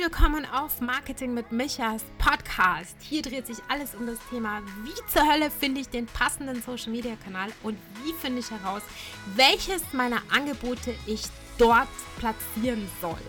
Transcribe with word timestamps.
willkommen 0.00 0.46
auf 0.46 0.80
Marketing 0.80 1.34
mit 1.34 1.52
Michas 1.52 2.02
Podcast. 2.16 2.96
Hier 3.00 3.20
dreht 3.20 3.46
sich 3.46 3.58
alles 3.68 3.94
um 3.94 4.06
das 4.06 4.16
Thema, 4.30 4.62
wie 4.82 4.94
zur 5.12 5.30
Hölle 5.30 5.50
finde 5.50 5.82
ich 5.82 5.90
den 5.90 6.06
passenden 6.06 6.62
Social 6.62 6.90
Media 6.90 7.16
Kanal 7.22 7.50
und 7.62 7.76
wie 8.02 8.14
finde 8.14 8.40
ich 8.40 8.50
heraus, 8.50 8.80
welches 9.34 9.82
meiner 9.92 10.22
Angebote 10.34 10.94
ich 11.04 11.24
dort 11.58 11.88
platzieren 12.18 12.88
soll. 13.02 13.20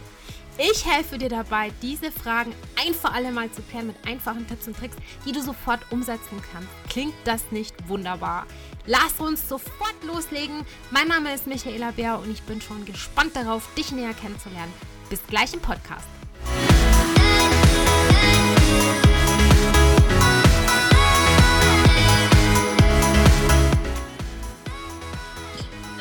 Ich 0.57 0.85
helfe 0.85 1.17
dir 1.17 1.27
dabei, 1.27 1.73
diese 1.81 2.09
Fragen 2.09 2.53
ein 2.81 2.93
für 2.93 3.11
alle 3.11 3.33
Mal 3.33 3.51
zu 3.51 3.61
klären 3.63 3.87
mit 3.87 4.07
einfachen 4.07 4.47
Tipps 4.47 4.67
und 4.67 4.77
Tricks, 4.77 4.95
die 5.25 5.33
du 5.33 5.41
sofort 5.41 5.81
umsetzen 5.91 6.41
kannst. 6.53 6.69
Klingt 6.89 7.15
das 7.25 7.51
nicht 7.51 7.75
wunderbar? 7.89 8.47
Lass 8.85 9.19
uns 9.19 9.49
sofort 9.49 10.01
loslegen. 10.07 10.65
Mein 10.89 11.09
Name 11.09 11.33
ist 11.33 11.47
Michaela 11.47 11.91
Bär 11.91 12.17
und 12.17 12.31
ich 12.31 12.43
bin 12.43 12.61
schon 12.61 12.85
gespannt 12.85 13.35
darauf, 13.35 13.67
dich 13.75 13.91
näher 13.91 14.13
kennenzulernen. 14.13 14.71
Bis 15.09 15.21
gleich 15.27 15.53
im 15.53 15.59
Podcast. 15.59 16.07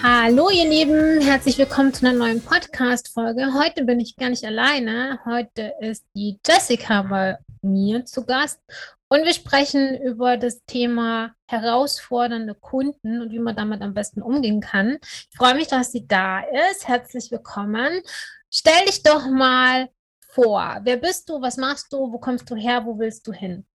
Hallo 0.02 0.48
ihr 0.48 0.68
Lieben, 0.68 1.20
herzlich 1.20 1.58
willkommen 1.58 1.92
zu 1.92 2.06
einer 2.06 2.16
neuen 2.16 2.40
Podcast-Folge. 2.40 3.52
Heute 3.52 3.84
bin 3.84 4.00
ich 4.00 4.16
gar 4.16 4.30
nicht 4.30 4.44
alleine. 4.44 5.18
Heute 5.24 5.72
ist 5.80 6.04
die 6.14 6.38
Jessica 6.46 7.02
bei 7.02 7.38
mir 7.62 8.04
zu 8.04 8.24
Gast 8.24 8.60
und 9.08 9.24
wir 9.24 9.34
sprechen 9.34 10.00
über 10.00 10.36
das 10.36 10.64
Thema 10.66 11.34
herausfordernde 11.46 12.54
Kunden 12.54 13.20
und 13.20 13.32
wie 13.32 13.40
man 13.40 13.56
damit 13.56 13.82
am 13.82 13.92
besten 13.92 14.22
umgehen 14.22 14.60
kann. 14.60 14.98
Ich 15.02 15.36
freue 15.36 15.54
mich, 15.54 15.66
dass 15.66 15.90
sie 15.90 16.06
da 16.06 16.40
ist. 16.70 16.86
Herzlich 16.86 17.30
willkommen. 17.30 18.00
Stell 18.50 18.86
dich 18.86 19.02
doch 19.02 19.26
mal 19.26 19.88
vor. 20.32 20.80
Wer 20.82 20.96
bist 20.96 21.28
du? 21.28 21.40
Was 21.40 21.56
machst 21.56 21.92
du? 21.92 22.12
Wo 22.12 22.18
kommst 22.18 22.50
du 22.50 22.54
her? 22.54 22.84
Wo 22.84 22.98
willst 22.98 23.26
du 23.26 23.32
hin? 23.32 23.66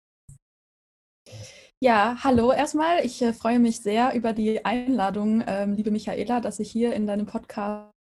Ja, 1.82 2.18
hallo 2.24 2.52
erstmal. 2.52 3.06
Ich 3.06 3.22
äh, 3.22 3.34
freue 3.34 3.60
mich 3.60 3.82
sehr 3.82 4.16
über 4.16 4.34
die 4.34 4.64
Einladung, 4.64 5.44
ähm, 5.46 5.74
liebe 5.74 5.92
Michaela, 5.92 6.40
dass 6.40 6.60
ich 6.60 6.72
hier 6.72 6.94
in 6.94 7.06
deinem 7.06 7.26
Podcast. 7.26 7.92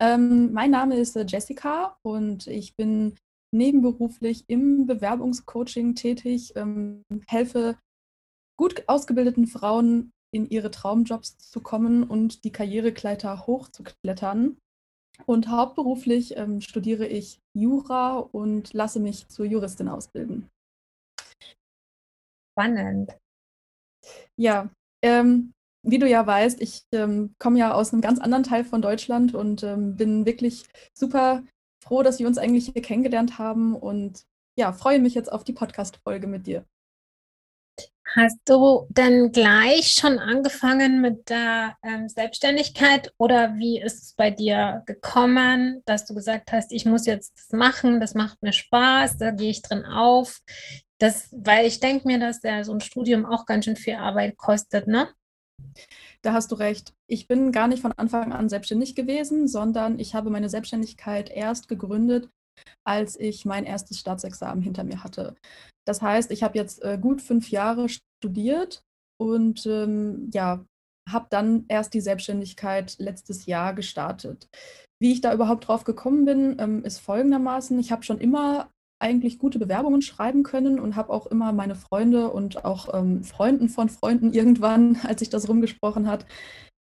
Ähm, 0.00 0.52
mein 0.52 0.70
Name 0.70 0.96
ist 0.96 1.16
äh, 1.16 1.24
Jessica 1.26 1.96
und 2.02 2.46
ich 2.46 2.76
bin 2.76 3.16
nebenberuflich 3.52 4.44
im 4.48 4.86
Bewerbungscoaching 4.86 5.94
tätig, 5.94 6.52
ähm, 6.56 7.02
helfe 7.26 7.78
gut 8.58 8.84
ausgebildeten 8.86 9.46
Frauen 9.46 10.12
in 10.32 10.46
ihre 10.46 10.70
Traumjobs 10.70 11.38
zu 11.38 11.60
kommen 11.60 12.02
und 12.02 12.44
die 12.44 12.52
Karrierekleiter 12.52 13.46
hochzuklettern. 13.46 14.58
Und 15.26 15.48
hauptberuflich 15.48 16.36
ähm, 16.36 16.60
studiere 16.60 17.06
ich 17.06 17.38
Jura 17.54 18.18
und 18.18 18.72
lasse 18.72 19.00
mich 19.00 19.28
zur 19.28 19.44
Juristin 19.44 19.88
ausbilden 19.88 20.48
spannend. 22.58 23.16
Ja, 24.36 24.70
ähm, 25.02 25.52
wie 25.86 25.98
du 25.98 26.08
ja 26.08 26.26
weißt, 26.26 26.60
ich 26.60 26.82
ähm, 26.92 27.34
komme 27.38 27.58
ja 27.58 27.72
aus 27.72 27.92
einem 27.92 28.02
ganz 28.02 28.18
anderen 28.18 28.42
Teil 28.42 28.64
von 28.64 28.82
Deutschland 28.82 29.34
und 29.34 29.62
ähm, 29.62 29.96
bin 29.96 30.26
wirklich 30.26 30.66
super 30.92 31.44
froh, 31.84 32.02
dass 32.02 32.18
wir 32.18 32.26
uns 32.26 32.38
eigentlich 32.38 32.70
hier 32.72 32.82
kennengelernt 32.82 33.38
haben 33.38 33.76
und 33.76 34.24
ja, 34.58 34.72
freue 34.72 34.98
mich 34.98 35.14
jetzt 35.14 35.30
auf 35.30 35.44
die 35.44 35.52
Podcast-Folge 35.52 36.26
mit 36.26 36.48
dir. 36.48 36.64
Hast 38.18 38.40
du 38.46 38.88
denn 38.90 39.30
gleich 39.30 39.92
schon 39.92 40.18
angefangen 40.18 41.00
mit 41.00 41.30
der 41.30 41.76
ähm, 41.84 42.08
Selbstständigkeit 42.08 43.12
oder 43.16 43.54
wie 43.58 43.80
ist 43.80 44.02
es 44.02 44.14
bei 44.14 44.32
dir 44.32 44.82
gekommen, 44.86 45.82
dass 45.84 46.04
du 46.04 46.14
gesagt 46.14 46.50
hast, 46.50 46.72
ich 46.72 46.84
muss 46.84 47.06
jetzt 47.06 47.38
das 47.38 47.56
machen, 47.56 48.00
das 48.00 48.14
macht 48.14 48.42
mir 48.42 48.52
Spaß, 48.52 49.18
da 49.18 49.30
gehe 49.30 49.50
ich 49.50 49.62
drin 49.62 49.84
auf? 49.84 50.40
Das, 50.98 51.28
weil 51.30 51.64
ich 51.64 51.78
denke 51.78 52.08
mir, 52.08 52.18
dass 52.18 52.42
ja 52.42 52.64
so 52.64 52.72
ein 52.72 52.80
Studium 52.80 53.24
auch 53.24 53.46
ganz 53.46 53.66
schön 53.66 53.76
viel 53.76 53.94
Arbeit 53.94 54.36
kostet, 54.36 54.88
ne? 54.88 55.08
Da 56.22 56.32
hast 56.32 56.50
du 56.50 56.56
recht. 56.56 56.94
Ich 57.06 57.28
bin 57.28 57.52
gar 57.52 57.68
nicht 57.68 57.82
von 57.82 57.92
Anfang 57.92 58.32
an 58.32 58.48
selbstständig 58.48 58.96
gewesen, 58.96 59.46
sondern 59.46 60.00
ich 60.00 60.16
habe 60.16 60.30
meine 60.30 60.48
Selbstständigkeit 60.48 61.30
erst 61.30 61.68
gegründet, 61.68 62.28
als 62.84 63.18
ich 63.18 63.44
mein 63.44 63.64
erstes 63.64 63.98
Staatsexamen 63.98 64.62
hinter 64.62 64.84
mir 64.84 65.04
hatte. 65.04 65.34
Das 65.86 66.02
heißt, 66.02 66.30
ich 66.30 66.42
habe 66.42 66.58
jetzt 66.58 66.82
äh, 66.82 66.98
gut 67.00 67.22
fünf 67.22 67.50
Jahre 67.50 67.88
studiert 67.88 68.82
und 69.20 69.66
ähm, 69.66 70.30
ja, 70.32 70.64
habe 71.10 71.26
dann 71.30 71.64
erst 71.68 71.94
die 71.94 72.00
Selbstständigkeit 72.00 72.96
letztes 72.98 73.46
Jahr 73.46 73.74
gestartet. 73.74 74.48
Wie 75.00 75.12
ich 75.12 75.20
da 75.20 75.32
überhaupt 75.32 75.68
drauf 75.68 75.84
gekommen 75.84 76.24
bin, 76.24 76.56
ähm, 76.58 76.84
ist 76.84 76.98
folgendermaßen. 76.98 77.78
Ich 77.78 77.92
habe 77.92 78.02
schon 78.02 78.18
immer 78.18 78.70
eigentlich 79.00 79.38
gute 79.38 79.58
Bewerbungen 79.58 80.02
schreiben 80.02 80.42
können 80.42 80.80
und 80.80 80.96
habe 80.96 81.12
auch 81.12 81.26
immer 81.26 81.52
meine 81.52 81.76
Freunde 81.76 82.30
und 82.30 82.64
auch 82.64 82.92
ähm, 82.94 83.22
Freunden 83.22 83.68
von 83.68 83.88
Freunden 83.88 84.32
irgendwann, 84.34 84.98
als 85.04 85.22
ich 85.22 85.30
das 85.30 85.48
rumgesprochen 85.48 86.08
hat, 86.08 86.26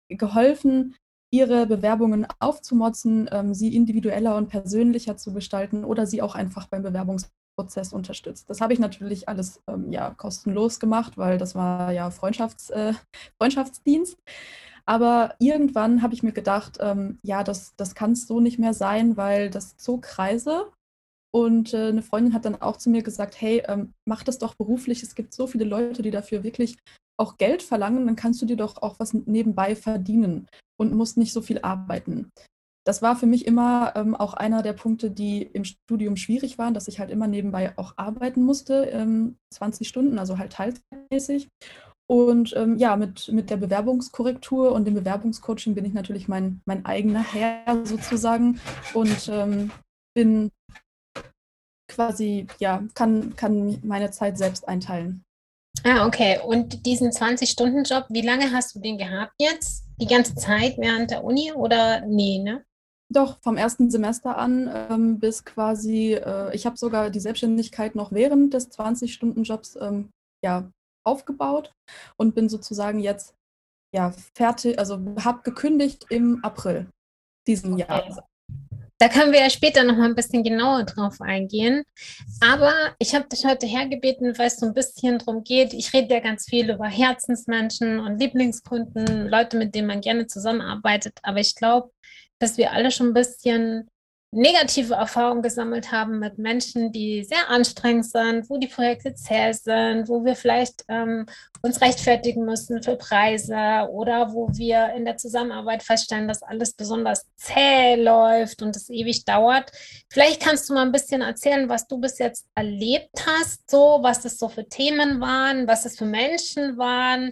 geholfen, 0.09 0.95
ihre 1.35 1.67
Bewerbungen 1.67 2.25
aufzumotzen, 2.39 3.29
ähm, 3.31 3.53
sie 3.53 3.75
individueller 3.75 4.35
und 4.35 4.47
persönlicher 4.47 5.17
zu 5.17 5.33
gestalten 5.33 5.83
oder 5.83 6.05
sie 6.05 6.21
auch 6.21 6.35
einfach 6.35 6.67
beim 6.67 6.83
Bewerbungsprozess 6.83 7.93
unterstützt. 7.93 8.49
Das 8.49 8.61
habe 8.61 8.73
ich 8.73 8.79
natürlich 8.79 9.27
alles 9.27 9.61
ähm, 9.67 9.91
ja, 9.91 10.11
kostenlos 10.11 10.79
gemacht, 10.79 11.17
weil 11.17 11.37
das 11.37 11.55
war 11.55 11.91
ja 11.91 12.09
Freundschafts, 12.09 12.69
äh, 12.69 12.93
Freundschaftsdienst. 13.37 14.17
Aber 14.85 15.35
irgendwann 15.39 16.01
habe 16.03 16.13
ich 16.13 16.23
mir 16.23 16.31
gedacht, 16.31 16.77
ähm, 16.79 17.19
ja, 17.23 17.43
das, 17.43 17.73
das 17.75 17.95
kann 17.95 18.11
es 18.11 18.27
so 18.27 18.39
nicht 18.39 18.59
mehr 18.59 18.73
sein, 18.73 19.17
weil 19.17 19.49
das 19.49 19.77
zog 19.77 20.03
Kreise 20.03 20.71
und 21.35 21.73
äh, 21.73 21.89
eine 21.89 22.01
Freundin 22.01 22.33
hat 22.33 22.45
dann 22.45 22.61
auch 22.61 22.77
zu 22.77 22.89
mir 22.89 23.03
gesagt, 23.03 23.41
hey, 23.41 23.61
ähm, 23.67 23.93
mach 24.07 24.23
das 24.23 24.37
doch 24.37 24.53
beruflich. 24.53 25.03
Es 25.03 25.15
gibt 25.15 25.33
so 25.33 25.47
viele 25.47 25.65
Leute, 25.65 26.01
die 26.01 26.11
dafür 26.11 26.43
wirklich 26.43 26.77
auch 27.17 27.37
Geld 27.37 27.63
verlangen. 27.63 28.05
Dann 28.05 28.15
kannst 28.15 28.41
du 28.41 28.45
dir 28.45 28.57
doch 28.57 28.81
auch 28.81 28.99
was 28.99 29.13
nebenbei 29.13 29.75
verdienen 29.75 30.47
und 30.77 30.93
musst 30.93 31.17
nicht 31.17 31.33
so 31.33 31.41
viel 31.41 31.59
arbeiten. 31.61 32.31
Das 32.85 33.01
war 33.01 33.15
für 33.15 33.25
mich 33.25 33.47
immer 33.47 33.93
ähm, 33.95 34.13
auch 34.13 34.35
einer 34.35 34.61
der 34.61 34.73
Punkte, 34.73 35.09
die 35.09 35.41
im 35.41 35.63
Studium 35.63 36.17
schwierig 36.17 36.59
waren, 36.59 36.75
dass 36.75 36.87
ich 36.87 36.99
halt 36.99 37.09
immer 37.09 37.25
nebenbei 37.25 37.75
auch 37.77 37.93
arbeiten 37.97 38.43
musste, 38.43 38.85
ähm, 38.85 39.37
20 39.51 39.87
Stunden, 39.87 40.19
also 40.19 40.37
halt 40.37 40.53
teilzeitmäßig. 40.53 41.49
Und 42.07 42.53
ähm, 42.55 42.77
ja, 42.77 42.95
mit, 42.95 43.31
mit 43.31 43.49
der 43.49 43.57
Bewerbungskorrektur 43.57 44.71
und 44.71 44.85
dem 44.85 44.93
Bewerbungscoaching 44.93 45.73
bin 45.73 45.85
ich 45.85 45.93
natürlich 45.93 46.27
mein, 46.27 46.61
mein 46.65 46.85
eigener 46.85 47.23
Herr 47.23 47.83
sozusagen 47.85 48.59
und 48.93 49.27
ähm, 49.29 49.71
bin 50.13 50.51
quasi, 51.91 52.45
ja, 52.59 52.83
kann, 52.93 53.35
kann 53.35 53.79
meine 53.83 54.11
Zeit 54.11 54.37
selbst 54.37 54.67
einteilen. 54.67 55.24
Ah, 55.85 56.07
okay. 56.07 56.39
Und 56.43 56.85
diesen 56.87 57.11
20-Stunden-Job, 57.11 58.05
wie 58.09 58.23
lange 58.23 58.51
hast 58.51 58.73
du 58.75 58.79
den 58.79 58.97
gehabt 58.97 59.33
jetzt? 59.37 59.85
Die 60.01 60.07
ganze 60.07 60.35
Zeit 60.35 60.77
während 60.79 61.11
der 61.11 61.23
Uni 61.23 61.51
oder 61.53 62.01
nee, 62.01 62.39
ne? 62.39 62.65
Doch, 63.13 63.37
vom 63.43 63.55
ersten 63.55 63.91
Semester 63.91 64.35
an 64.35 64.67
ähm, 64.89 65.19
bis 65.19 65.45
quasi, 65.45 66.13
äh, 66.13 66.55
ich 66.55 66.65
habe 66.65 66.75
sogar 66.75 67.11
die 67.11 67.19
Selbstständigkeit 67.19 67.93
noch 67.93 68.11
während 68.11 68.55
des 68.55 68.71
20-Stunden-Jobs 68.71 69.77
ähm, 69.79 70.09
ja, 70.43 70.71
aufgebaut 71.05 71.71
und 72.17 72.33
bin 72.33 72.49
sozusagen 72.49 72.99
jetzt 72.99 73.35
ja 73.93 74.11
fertig, 74.33 74.79
also 74.79 74.99
habe 75.23 75.43
gekündigt 75.43 76.07
im 76.09 76.43
April 76.43 76.89
diesen 77.47 77.73
okay. 77.73 77.85
Jahres. 77.87 78.19
Da 78.97 79.09
können 79.09 79.33
wir 79.33 79.41
ja 79.41 79.49
später 79.49 79.83
noch 79.83 79.97
mal 79.97 80.05
ein 80.05 80.15
bisschen 80.15 80.43
genauer 80.43 80.83
drauf 80.83 81.19
eingehen. 81.19 81.83
Aber 82.39 82.73
ich 82.97 83.13
habe 83.13 83.27
dich 83.27 83.45
heute 83.45 83.65
hergebeten, 83.65 84.37
weil 84.37 84.47
es 84.47 84.57
so 84.57 84.65
ein 84.65 84.73
bisschen 84.73 85.19
darum 85.19 85.43
geht. 85.43 85.73
Ich 85.73 85.91
rede 85.93 86.13
ja 86.13 86.21
ganz 86.21 86.45
viel 86.45 86.69
über 86.69 86.87
Herzensmenschen 86.87 87.99
und 87.99 88.19
Lieblingskunden, 88.19 89.27
Leute, 89.27 89.57
mit 89.57 89.75
denen 89.75 89.87
man 89.87 89.99
gerne 89.99 90.27
zusammenarbeitet. 90.27 91.19
Aber 91.23 91.39
ich 91.39 91.55
glaube, 91.55 91.91
dass 92.39 92.57
wir 92.57 92.71
alle 92.71 92.89
schon 92.91 93.07
ein 93.07 93.13
bisschen 93.13 93.89
negative 94.35 94.93
Erfahrungen 94.93 95.41
gesammelt 95.41 95.91
haben 95.91 96.19
mit 96.19 96.37
Menschen, 96.37 96.91
die 96.91 97.23
sehr 97.23 97.49
anstrengend 97.49 98.05
sind, 98.05 98.49
wo 98.49 98.57
die 98.57 98.67
Projekte 98.67 99.13
zäh 99.15 99.53
sind, 99.53 100.09
wo 100.09 100.23
wir 100.25 100.35
vielleicht 100.35 100.83
ähm, 100.89 101.25
uns 101.61 101.81
rechtfertigen 101.81 102.45
müssen 102.45 102.83
für 102.83 102.97
Preise 102.97 103.87
oder 103.89 104.33
wo 104.33 104.49
wir 104.49 104.93
in 104.93 105.05
der 105.05 105.17
Zusammenarbeit 105.17 105.83
feststellen, 105.83 106.27
dass 106.27 106.43
alles 106.43 106.73
besonders 106.73 107.25
zäh 107.35 107.95
läuft 107.95 108.61
und 108.61 108.75
es 108.75 108.89
ewig 108.89 109.25
dauert. 109.25 109.71
Vielleicht 110.09 110.41
kannst 110.41 110.69
du 110.69 110.73
mal 110.73 110.85
ein 110.85 110.91
bisschen 110.91 111.21
erzählen, 111.21 111.69
was 111.69 111.87
du 111.87 111.97
bis 111.97 112.19
jetzt 112.19 112.45
erlebt 112.55 113.25
hast, 113.25 113.69
so 113.71 113.99
was 114.01 114.25
es 114.25 114.37
so 114.37 114.49
für 114.49 114.67
Themen 114.67 115.21
waren, 115.21 115.67
was 115.67 115.85
es 115.85 115.97
für 115.97 116.05
Menschen 116.05 116.77
waren 116.77 117.31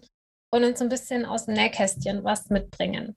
und 0.52 0.64
uns 0.64 0.82
ein 0.82 0.90
bisschen 0.90 1.26
aus 1.26 1.46
dem 1.46 1.56
Nähkästchen 1.56 2.24
was 2.24 2.50
mitbringen. 2.50 3.16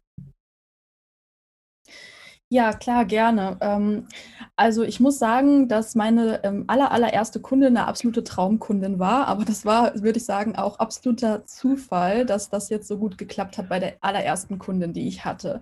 Ja, 2.48 2.72
klar, 2.74 3.04
gerne. 3.06 3.58
Ähm, 3.60 4.06
also 4.54 4.84
ich 4.84 5.00
muss 5.00 5.18
sagen, 5.18 5.66
dass 5.68 5.96
meine 5.96 6.44
ähm, 6.44 6.62
aller, 6.68 6.92
allererste 6.92 7.40
Kundin 7.40 7.76
eine 7.76 7.88
absolute 7.88 8.22
Traumkundin 8.22 9.00
war, 9.00 9.26
aber 9.26 9.44
das 9.44 9.64
war, 9.64 9.92
würde 10.00 10.18
ich 10.18 10.24
sagen, 10.24 10.54
auch 10.54 10.78
absoluter 10.78 11.44
Zufall, 11.44 12.24
dass 12.24 12.48
das 12.48 12.68
jetzt 12.68 12.86
so 12.86 12.98
gut 12.98 13.18
geklappt 13.18 13.58
hat 13.58 13.68
bei 13.68 13.80
der 13.80 13.96
allerersten 14.00 14.58
Kundin, 14.60 14.92
die 14.92 15.08
ich 15.08 15.24
hatte. 15.24 15.60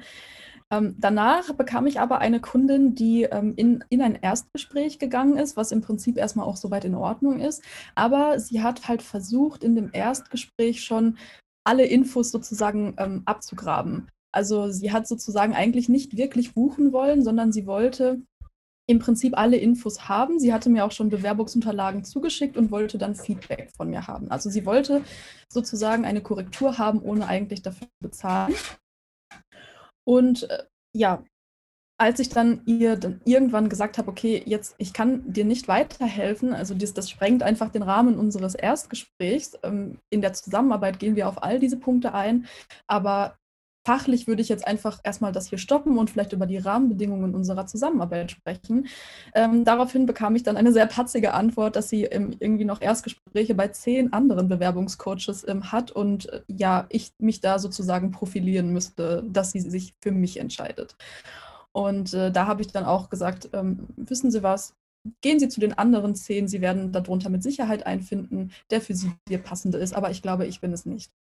Ähm, 0.71 0.97
danach 0.99 1.53
bekam 1.55 1.87
ich 1.87 2.01
aber 2.01 2.19
eine 2.19 2.41
Kundin, 2.41 2.95
die 2.95 3.23
ähm, 3.25 3.55
in, 3.57 3.83
in 3.91 4.03
ein 4.03 4.17
Erstgespräch 4.17 4.99
gegangen 4.99 5.39
ist, 5.39 5.57
was 5.57 5.73
im 5.73 5.81
Prinzip 5.83 6.19
erstmal 6.19 6.47
auch 6.47 6.57
soweit 6.57 6.85
in 6.85 6.95
Ordnung 6.95 7.41
ist. 7.41 7.63
Aber 7.95 8.39
sie 8.41 8.63
hat 8.63 8.89
halt 8.89 9.03
versucht, 9.03 9.65
in 9.65 9.75
dem 9.77 9.91
Erstgespräch 9.93 10.85
schon 10.85 11.19
alle 11.65 11.87
Infos 11.87 12.31
sozusagen 12.31 12.95
ähm, 12.99 13.23
abzugraben. 13.27 14.09
Also 14.35 14.71
sie 14.71 14.93
hat 14.93 15.07
sozusagen 15.07 15.55
eigentlich 15.55 15.89
nicht 15.89 16.17
wirklich 16.17 16.55
buchen 16.55 16.93
wollen, 16.93 17.23
sondern 17.23 17.53
sie 17.53 17.67
wollte 17.67 18.21
im 18.87 18.99
Prinzip 18.99 19.37
alle 19.37 19.57
Infos 19.57 20.09
haben. 20.09 20.39
Sie 20.39 20.53
hatte 20.53 20.69
mir 20.69 20.85
auch 20.85 20.93
schon 20.93 21.09
Bewerbungsunterlagen 21.09 22.05
zugeschickt 22.05 22.57
und 22.57 22.71
wollte 22.71 22.99
dann 22.99 23.15
Feedback 23.15 23.71
von 23.77 23.89
mir 23.91 24.07
haben. 24.07 24.31
Also 24.31 24.51
sie 24.51 24.67
wollte 24.67 25.03
sozusagen 25.49 26.05
eine 26.05 26.21
Korrektur 26.21 26.77
haben, 26.79 27.01
ohne 27.01 27.27
eigentlich 27.27 27.63
dafür 27.63 27.89
bezahlen. 28.01 28.55
Und 30.07 30.51
äh, 30.51 30.65
ja, 30.95 31.25
als 31.99 32.19
ich 32.19 32.29
dann 32.29 32.63
ihr 32.67 32.97
dann 32.97 33.21
irgendwann 33.25 33.69
gesagt 33.69 33.99
habe, 33.99 34.11
okay, 34.11 34.43
jetzt 34.45 34.75
ich 34.79 34.93
kann 34.93 35.33
dir 35.33 35.45
nicht 35.45 35.69
weiterhelfen, 35.69 36.53
also 36.53 36.75
das, 36.75 36.93
das 36.93 37.09
sprengt 37.09 37.43
einfach 37.43 37.71
den 37.71 37.83
Rahmen 37.83 38.19
unseres 38.19 38.55
Erstgesprächs. 38.55 39.59
Ähm, 39.63 39.99
in 40.11 40.21
der 40.21 40.33
Zusammenarbeit 40.35 40.99
gehen 40.99 41.17
wir 41.17 41.29
auf 41.29 41.43
all 41.43 41.59
diese 41.59 41.79
Punkte 41.79 42.13
ein, 42.13 42.47
aber 42.87 43.39
fachlich 43.85 44.27
würde 44.27 44.43
ich 44.43 44.49
jetzt 44.49 44.67
einfach 44.67 45.01
erstmal 45.05 45.33
das 45.33 45.49
hier 45.49 45.59
stoppen 45.59 45.99
und 45.99 46.11
vielleicht 46.11 46.33
über 46.33 46.47
die 46.47 46.59
Rahmenbedingungen 46.59 47.35
unserer 47.35 47.67
Zusammenarbeit 47.67 48.31
sprechen. 48.31 48.87
Ähm, 49.35 49.65
daraufhin 49.65 50.07
bekam 50.07 50.37
ich 50.37 50.43
dann 50.43 50.57
eine 50.57 50.73
sehr 50.73 50.87
patzige 50.87 51.35
Antwort, 51.35 51.77
dass 51.77 51.89
sie 51.89 52.05
ähm, 52.05 52.35
irgendwie 52.39 52.65
noch 52.65 52.81
Erstgespräche 52.81 53.55
bei 53.55 53.69
zehn 53.69 54.13
anderen 54.13 54.49
Bewerbungscoaches 54.49 55.47
ähm, 55.47 55.71
hat 55.71 55.91
und 55.91 56.29
äh, 56.33 56.43
ja, 56.49 56.87
ich 56.89 57.13
mich 57.19 57.41
da 57.41 57.59
sozusagen 57.59 58.11
profilieren 58.11 58.73
müsste, 58.73 59.23
dass 59.27 59.53
sie 59.53 59.61
sich 59.61 59.95
für 60.01 60.13
mich 60.13 60.39
entscheidet. 60.39 60.97
Und 61.73 62.15
äh, 62.15 62.31
da 62.31 62.47
habe 62.47 62.63
ich 62.63 62.69
dann 62.69 62.85
auch 62.85 63.11
gesagt, 63.11 63.51
ähm, 63.53 63.89
wissen 63.97 64.31
Sie 64.31 64.43
was, 64.43 64.75
gehen 65.21 65.41
Sie 65.41 65.49
zu 65.49 65.61
den 65.61 65.77
anderen 65.77 66.15
zehn, 66.15 66.49
Sie 66.49 66.61
werden 66.61 66.93
darunter 66.93 67.31
mit 67.31 67.43
Sicherheit 67.43 67.85
einfinden, 67.85 68.53
der 68.71 68.81
für 68.81 68.95
Sie 68.95 69.13
passende 69.43 69.79
ist, 69.79 69.95
aber 69.95 70.11
ich 70.11 70.23
glaube, 70.23 70.47
ich 70.47 70.61
bin 70.61 70.73
es 70.73 70.87
nicht. 70.87 71.11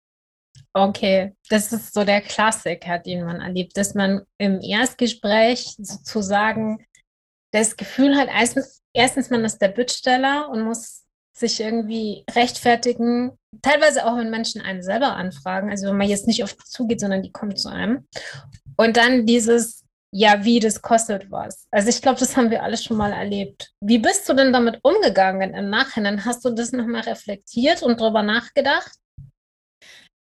Okay, 0.76 1.32
das 1.48 1.72
ist 1.72 1.94
so 1.94 2.04
der 2.04 2.20
Klassiker, 2.20 2.98
den 2.98 3.24
man 3.24 3.40
erlebt, 3.40 3.76
dass 3.76 3.94
man 3.94 4.22
im 4.38 4.60
Erstgespräch 4.60 5.76
sozusagen 5.78 6.84
das 7.52 7.76
Gefühl 7.76 8.16
hat, 8.16 8.28
erstens, 8.92 9.30
man 9.30 9.44
ist 9.44 9.58
der 9.58 9.68
Bittsteller 9.68 10.48
und 10.50 10.62
muss 10.62 11.04
sich 11.32 11.60
irgendwie 11.60 12.24
rechtfertigen, 12.32 13.38
teilweise 13.62 14.04
auch 14.04 14.16
wenn 14.16 14.30
Menschen 14.30 14.62
einen 14.62 14.82
selber 14.82 15.14
anfragen, 15.14 15.70
also 15.70 15.88
wenn 15.88 15.96
man 15.96 16.08
jetzt 16.08 16.26
nicht 16.26 16.42
auf 16.42 16.54
die 16.54 16.64
zugeht, 16.64 17.00
sondern 17.00 17.22
die 17.22 17.32
kommen 17.32 17.56
zu 17.56 17.68
einem. 17.68 18.08
Und 18.76 18.96
dann 18.96 19.26
dieses, 19.26 19.84
ja, 20.10 20.44
wie, 20.44 20.58
das 20.58 20.82
kostet 20.82 21.30
was. 21.30 21.68
Also 21.70 21.88
ich 21.88 22.02
glaube, 22.02 22.18
das 22.18 22.36
haben 22.36 22.50
wir 22.50 22.64
alle 22.64 22.76
schon 22.76 22.96
mal 22.96 23.12
erlebt. 23.12 23.70
Wie 23.80 23.98
bist 23.98 24.28
du 24.28 24.34
denn 24.34 24.52
damit 24.52 24.80
umgegangen 24.82 25.54
im 25.54 25.70
Nachhinein? 25.70 26.24
Hast 26.24 26.44
du 26.44 26.50
das 26.50 26.72
nochmal 26.72 27.02
reflektiert 27.02 27.84
und 27.84 28.00
darüber 28.00 28.24
nachgedacht? 28.24 28.92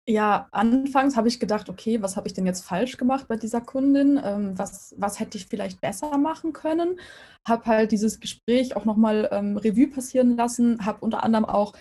Ja, 0.07 0.49
anfangs 0.53 1.17
habe 1.17 1.29
ich 1.29 1.41
gedacht, 1.41 1.71
okay, 1.71 2.03
was 2.03 2.17
habe 2.17 2.29
ich 2.29 2.35
denn 2.35 2.45
jetzt 2.45 2.63
falsch 2.63 2.99
gemacht 2.99 3.27
bei 3.27 3.37
dieser 3.37 3.63
Kundin? 3.63 4.21
Ähm, 4.23 4.59
was, 4.59 4.95
was 4.99 5.19
hätte 5.19 5.39
ich 5.39 5.47
vielleicht 5.47 5.81
besser 5.81 6.19
machen 6.19 6.53
können? 6.53 7.01
Habe 7.49 7.65
halt 7.65 7.91
dieses 7.91 8.21
Gespräch 8.21 8.77
auch 8.77 8.85
nochmal 8.85 9.31
ähm, 9.33 9.57
Revue 9.57 9.89
passieren 9.89 10.37
lassen, 10.37 10.85
habe 10.85 11.01
unter 11.01 11.25
anderem 11.25 11.47
auch 11.47 11.73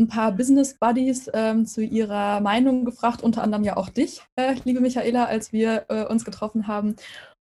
ein 0.00 0.08
paar 0.08 0.32
Business 0.32 0.74
Buddies 0.74 1.30
ähm, 1.34 1.66
zu 1.66 1.82
ihrer 1.82 2.40
Meinung 2.40 2.84
gefragt, 2.84 3.22
unter 3.22 3.42
anderem 3.42 3.64
ja 3.64 3.76
auch 3.76 3.88
dich, 3.88 4.22
äh, 4.36 4.54
liebe 4.64 4.80
Michaela, 4.80 5.26
als 5.26 5.52
wir 5.52 5.86
äh, 5.88 6.04
uns 6.04 6.24
getroffen 6.24 6.66
haben. 6.66 6.96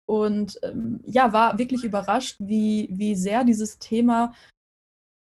Und 0.08 0.60
ähm, 0.64 1.02
ja, 1.06 1.34
war 1.34 1.58
wirklich 1.58 1.84
überrascht, 1.84 2.38
wie, 2.40 2.88
wie 2.92 3.16
sehr 3.16 3.44
dieses 3.44 3.80
Thema 3.80 4.34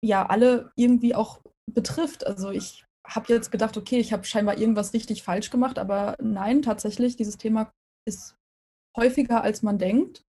ja 0.03 0.27
alle 0.27 0.71
irgendwie 0.75 1.15
auch 1.15 1.41
betrifft. 1.71 2.25
Also 2.25 2.51
ich 2.51 2.86
habe 3.07 3.33
jetzt 3.33 3.51
gedacht, 3.51 3.77
okay, 3.77 3.99
ich 3.99 4.13
habe 4.13 4.25
scheinbar 4.25 4.57
irgendwas 4.57 4.93
richtig 4.93 5.23
falsch 5.23 5.49
gemacht, 5.49 5.79
aber 5.79 6.15
nein, 6.21 6.61
tatsächlich, 6.61 7.15
dieses 7.15 7.37
Thema 7.37 7.71
ist 8.05 8.35
häufiger, 8.95 9.43
als 9.43 9.63
man 9.63 9.77
denkt. 9.77 10.23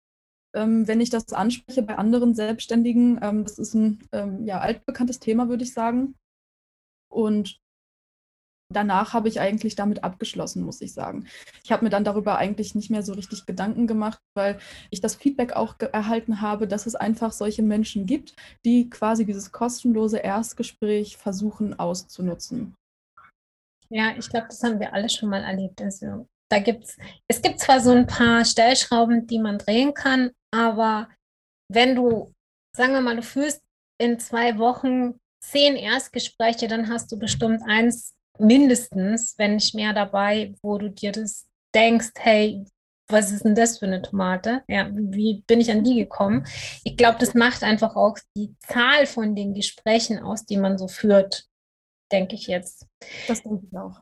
Ähm, 0.54 0.88
wenn 0.88 1.00
ich 1.00 1.10
das 1.10 1.32
anspreche 1.32 1.82
bei 1.82 1.96
anderen 1.96 2.34
Selbstständigen, 2.34 3.18
ähm, 3.22 3.44
das 3.44 3.58
ist 3.58 3.74
ein 3.74 4.08
ähm, 4.12 4.44
ja, 4.44 4.60
altbekanntes 4.60 5.18
Thema, 5.18 5.48
würde 5.48 5.64
ich 5.64 5.74
sagen. 5.74 6.14
Und 7.10 7.60
danach 8.70 9.14
habe 9.14 9.28
ich 9.28 9.40
eigentlich 9.40 9.74
damit 9.74 10.04
abgeschlossen, 10.04 10.62
muss 10.62 10.80
ich 10.80 10.92
sagen. 10.92 11.26
Ich 11.64 11.72
habe 11.72 11.84
mir 11.84 11.90
dann 11.90 12.04
darüber 12.04 12.38
eigentlich 12.38 12.74
nicht 12.74 12.90
mehr 12.90 13.02
so 13.02 13.14
richtig 13.14 13.46
Gedanken 13.46 13.86
gemacht, 13.86 14.20
weil 14.34 14.58
ich 14.90 15.00
das 15.00 15.14
Feedback 15.14 15.52
auch 15.52 15.74
erhalten 15.80 16.40
habe, 16.40 16.68
dass 16.68 16.86
es 16.86 16.94
einfach 16.94 17.32
solche 17.32 17.62
Menschen 17.62 18.06
gibt, 18.06 18.34
die 18.64 18.90
quasi 18.90 19.24
dieses 19.24 19.52
kostenlose 19.52 20.18
Erstgespräch 20.18 21.16
versuchen 21.16 21.78
auszunutzen. 21.78 22.74
Ja, 23.90 24.14
ich 24.16 24.28
glaube, 24.28 24.48
das 24.48 24.62
haben 24.62 24.80
wir 24.80 24.92
alle 24.92 25.08
schon 25.08 25.30
mal 25.30 25.42
erlebt. 25.42 25.80
Also 25.80 26.26
da 26.50 26.58
gibt's, 26.58 26.98
es 27.26 27.40
gibt 27.40 27.60
zwar 27.60 27.80
so 27.80 27.90
ein 27.90 28.06
paar 28.06 28.44
Stellschrauben, 28.44 29.26
die 29.26 29.38
man 29.38 29.58
drehen 29.58 29.94
kann, 29.94 30.30
aber 30.54 31.08
wenn 31.70 31.94
du, 31.94 32.32
sagen 32.76 32.92
wir 32.92 33.00
mal, 33.00 33.16
du 33.16 33.22
führst 33.22 33.62
in 34.00 34.18
zwei 34.18 34.58
Wochen 34.58 35.18
zehn 35.42 35.76
Erstgespräche, 35.76 36.68
dann 36.68 36.88
hast 36.88 37.10
du 37.12 37.18
bestimmt 37.18 37.62
eins 37.66 38.14
mindestens, 38.40 39.34
wenn 39.38 39.54
nicht 39.54 39.74
mehr 39.74 39.92
dabei, 39.92 40.54
wo 40.62 40.78
du 40.78 40.90
dir 40.90 41.12
das 41.12 41.46
denkst, 41.74 42.10
hey, 42.18 42.64
was 43.08 43.30
ist 43.30 43.44
denn 43.44 43.54
das 43.54 43.78
für 43.78 43.86
eine 43.86 44.02
Tomate? 44.02 44.62
Ja, 44.68 44.88
wie 44.92 45.42
bin 45.46 45.60
ich 45.60 45.70
an 45.70 45.82
die 45.82 45.96
gekommen? 45.96 46.46
Ich 46.84 46.96
glaube, 46.96 47.18
das 47.18 47.34
macht 47.34 47.62
einfach 47.62 47.96
auch 47.96 48.18
die 48.36 48.54
Zahl 48.60 49.06
von 49.06 49.34
den 49.34 49.54
Gesprächen 49.54 50.18
aus, 50.18 50.44
die 50.44 50.58
man 50.58 50.76
so 50.76 50.88
führt, 50.88 51.46
denke 52.12 52.34
ich 52.34 52.46
jetzt. 52.46 52.86
Das 53.26 53.42
denke 53.42 53.66
ich 53.66 53.76
auch. 53.76 54.00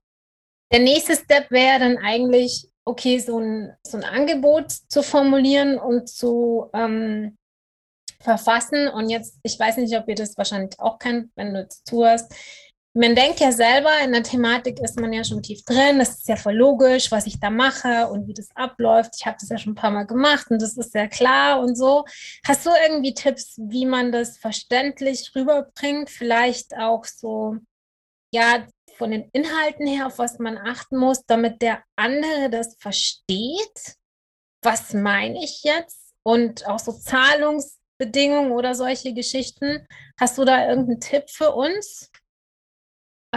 Der 0.73 0.81
nächste 0.81 1.15
Step 1.15 1.51
wäre 1.51 1.79
dann 1.79 1.99
eigentlich, 1.99 2.69
okay, 2.85 3.21
so 3.21 3.39
ein, 3.39 3.77
so 3.87 3.97
ein 3.97 4.05
Angebot 4.05 4.73
zu 4.73 5.03
formulieren 5.05 5.79
und 5.79 6.09
zu 6.09 6.69
ähm, 6.73 7.39
verfassen. 8.21 8.89
Und 8.89 9.09
jetzt, 9.09 9.39
ich 9.45 9.59
weiß 9.59 9.77
nicht, 9.77 9.97
ob 9.97 10.09
ihr 10.09 10.17
das 10.17 10.37
wahrscheinlich 10.37 10.81
auch 10.81 10.99
kennt, 10.99 11.31
wenn 11.37 11.55
du 11.55 11.61
jetzt 11.61 11.87
zuhörst 11.87 12.35
man 12.97 13.15
denkt 13.15 13.41
ja 13.41 13.53
selber, 13.53 13.91
in 14.03 14.13
der 14.13 14.23
Thematik 14.23 14.81
ist 14.81 14.99
man 14.99 15.13
ja 15.13 15.23
schon 15.23 15.43
tief 15.43 15.63
drin, 15.65 15.99
das 15.99 16.19
ist 16.19 16.29
ja 16.29 16.37
voll 16.37 16.55
logisch, 16.55 17.13
was 17.13 17.27
ich 17.27 17.39
da 17.39 17.51
mache 17.51 18.09
und 18.09 18.27
wie 18.27 18.35
das 18.35 18.49
abläuft. 18.55 19.15
Ich 19.19 19.27
habe 19.27 19.37
das 19.39 19.51
ja 19.51 19.59
schon 19.59 19.73
ein 19.73 19.77
paar 19.77 19.91
Mal 19.91 20.07
gemacht 20.07 20.47
und 20.51 20.63
das 20.63 20.77
ist 20.77 20.93
sehr 20.93 21.09
klar 21.09 21.61
und 21.61 21.77
so. 21.77 22.05
Hast 22.47 22.65
du 22.65 22.71
irgendwie 22.87 23.13
Tipps, 23.13 23.59
wie 23.59 23.85
man 23.85 24.13
das 24.13 24.39
verständlich 24.39 25.33
rüberbringt? 25.35 26.09
Vielleicht 26.09 26.77
auch 26.77 27.05
so, 27.05 27.57
ja, 28.33 28.67
von 28.97 29.11
den 29.11 29.29
Inhalten 29.33 29.87
her, 29.87 30.07
auf 30.07 30.19
was 30.19 30.39
man 30.39 30.57
achten 30.57 30.97
muss, 30.97 31.25
damit 31.27 31.61
der 31.61 31.83
andere 31.97 32.49
das 32.51 32.77
versteht? 32.79 33.97
Was 34.63 34.95
meine 34.95 35.45
ich 35.45 35.63
jetzt? 35.65 36.15
Und 36.23 36.67
auch 36.67 36.79
so 36.79 36.93
Zahlungsbedingungen 36.93 38.53
oder 38.53 38.75
solche 38.75 39.13
Geschichten. 39.13 39.87
Hast 40.19 40.39
du 40.39 40.45
da 40.45 40.67
irgendeinen 40.67 41.01
Tipp 41.01 41.29
für 41.29 41.55
uns? 41.55 42.11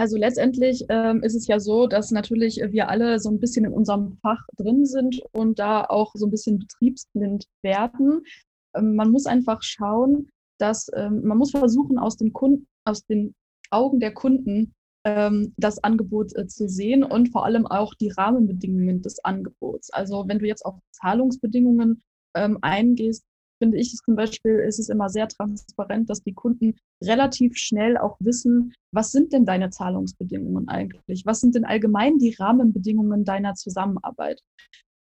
Also 0.00 0.16
letztendlich 0.16 0.86
ähm, 0.88 1.22
ist 1.22 1.34
es 1.34 1.46
ja 1.46 1.60
so, 1.60 1.86
dass 1.86 2.10
natürlich 2.10 2.56
wir 2.56 2.88
alle 2.88 3.18
so 3.18 3.28
ein 3.28 3.38
bisschen 3.38 3.66
in 3.66 3.72
unserem 3.74 4.16
Fach 4.22 4.42
drin 4.56 4.86
sind 4.86 5.20
und 5.32 5.58
da 5.58 5.84
auch 5.84 6.12
so 6.14 6.24
ein 6.24 6.30
bisschen 6.30 6.58
betriebsblind 6.58 7.44
werden. 7.60 8.22
Ähm, 8.74 8.96
man 8.96 9.10
muss 9.10 9.26
einfach 9.26 9.62
schauen, 9.62 10.30
dass 10.58 10.88
ähm, 10.96 11.20
man 11.24 11.36
muss 11.36 11.50
versuchen, 11.50 11.98
aus 11.98 12.16
dem 12.16 12.32
Kunden, 12.32 12.66
aus 12.86 13.04
den 13.04 13.34
Augen 13.70 14.00
der 14.00 14.14
Kunden 14.14 14.72
ähm, 15.04 15.52
das 15.58 15.84
Angebot 15.84 16.34
äh, 16.34 16.46
zu 16.46 16.66
sehen 16.66 17.04
und 17.04 17.28
vor 17.28 17.44
allem 17.44 17.66
auch 17.66 17.92
die 17.92 18.08
Rahmenbedingungen 18.08 19.02
des 19.02 19.22
Angebots. 19.22 19.90
Also 19.90 20.26
wenn 20.28 20.38
du 20.38 20.46
jetzt 20.46 20.64
auf 20.64 20.76
Zahlungsbedingungen 20.92 22.02
ähm, 22.34 22.56
eingehst, 22.62 23.26
finde 23.60 23.78
ich 23.78 23.94
zum 24.04 24.16
Beispiel, 24.16 24.52
ist 24.66 24.78
es 24.78 24.88
immer 24.88 25.08
sehr 25.08 25.28
transparent, 25.28 26.08
dass 26.08 26.22
die 26.22 26.32
Kunden 26.32 26.74
relativ 27.02 27.56
schnell 27.56 27.98
auch 27.98 28.16
wissen, 28.20 28.72
was 28.92 29.12
sind 29.12 29.32
denn 29.32 29.44
deine 29.44 29.70
Zahlungsbedingungen 29.70 30.68
eigentlich? 30.68 31.24
Was 31.26 31.40
sind 31.40 31.54
denn 31.54 31.64
allgemein 31.64 32.18
die 32.18 32.34
Rahmenbedingungen 32.34 33.24
deiner 33.24 33.54
Zusammenarbeit? 33.54 34.40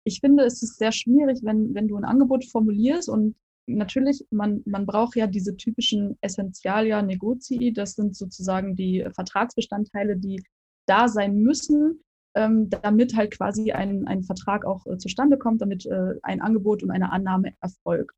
Ich 0.07 0.21
finde, 0.21 0.45
es 0.45 0.63
ist 0.63 0.79
sehr 0.79 0.93
schwierig, 0.93 1.41
wenn, 1.43 1.75
wenn 1.75 1.89
du 1.89 1.97
ein 1.97 2.05
Angebot 2.05 2.45
formulierst 2.45 3.09
und 3.09 3.35
natürlich, 3.67 4.25
man, 4.31 4.63
man 4.67 4.87
braucht 4.87 5.17
ja 5.17 5.27
diese 5.27 5.57
typischen 5.57 6.17
Essentialia 6.21 7.03
Negozii, 7.03 7.73
das 7.73 7.95
sind 7.95 8.15
sozusagen 8.15 8.77
die 8.77 9.05
Vertragsbestandteile, 9.15 10.17
die 10.17 10.43
da 10.87 11.09
sein 11.09 11.39
müssen, 11.39 12.03
ähm, 12.37 12.69
damit 12.69 13.17
halt 13.17 13.37
quasi 13.37 13.73
ein, 13.73 14.07
ein 14.07 14.23
Vertrag 14.23 14.65
auch 14.65 14.87
äh, 14.87 14.99
zustande 14.99 15.39
kommt, 15.39 15.63
damit 15.63 15.87
äh, 15.87 16.15
ein 16.23 16.41
Angebot 16.41 16.83
und 16.83 16.91
eine 16.91 17.11
Annahme 17.11 17.55
erfolgt. 17.61 18.15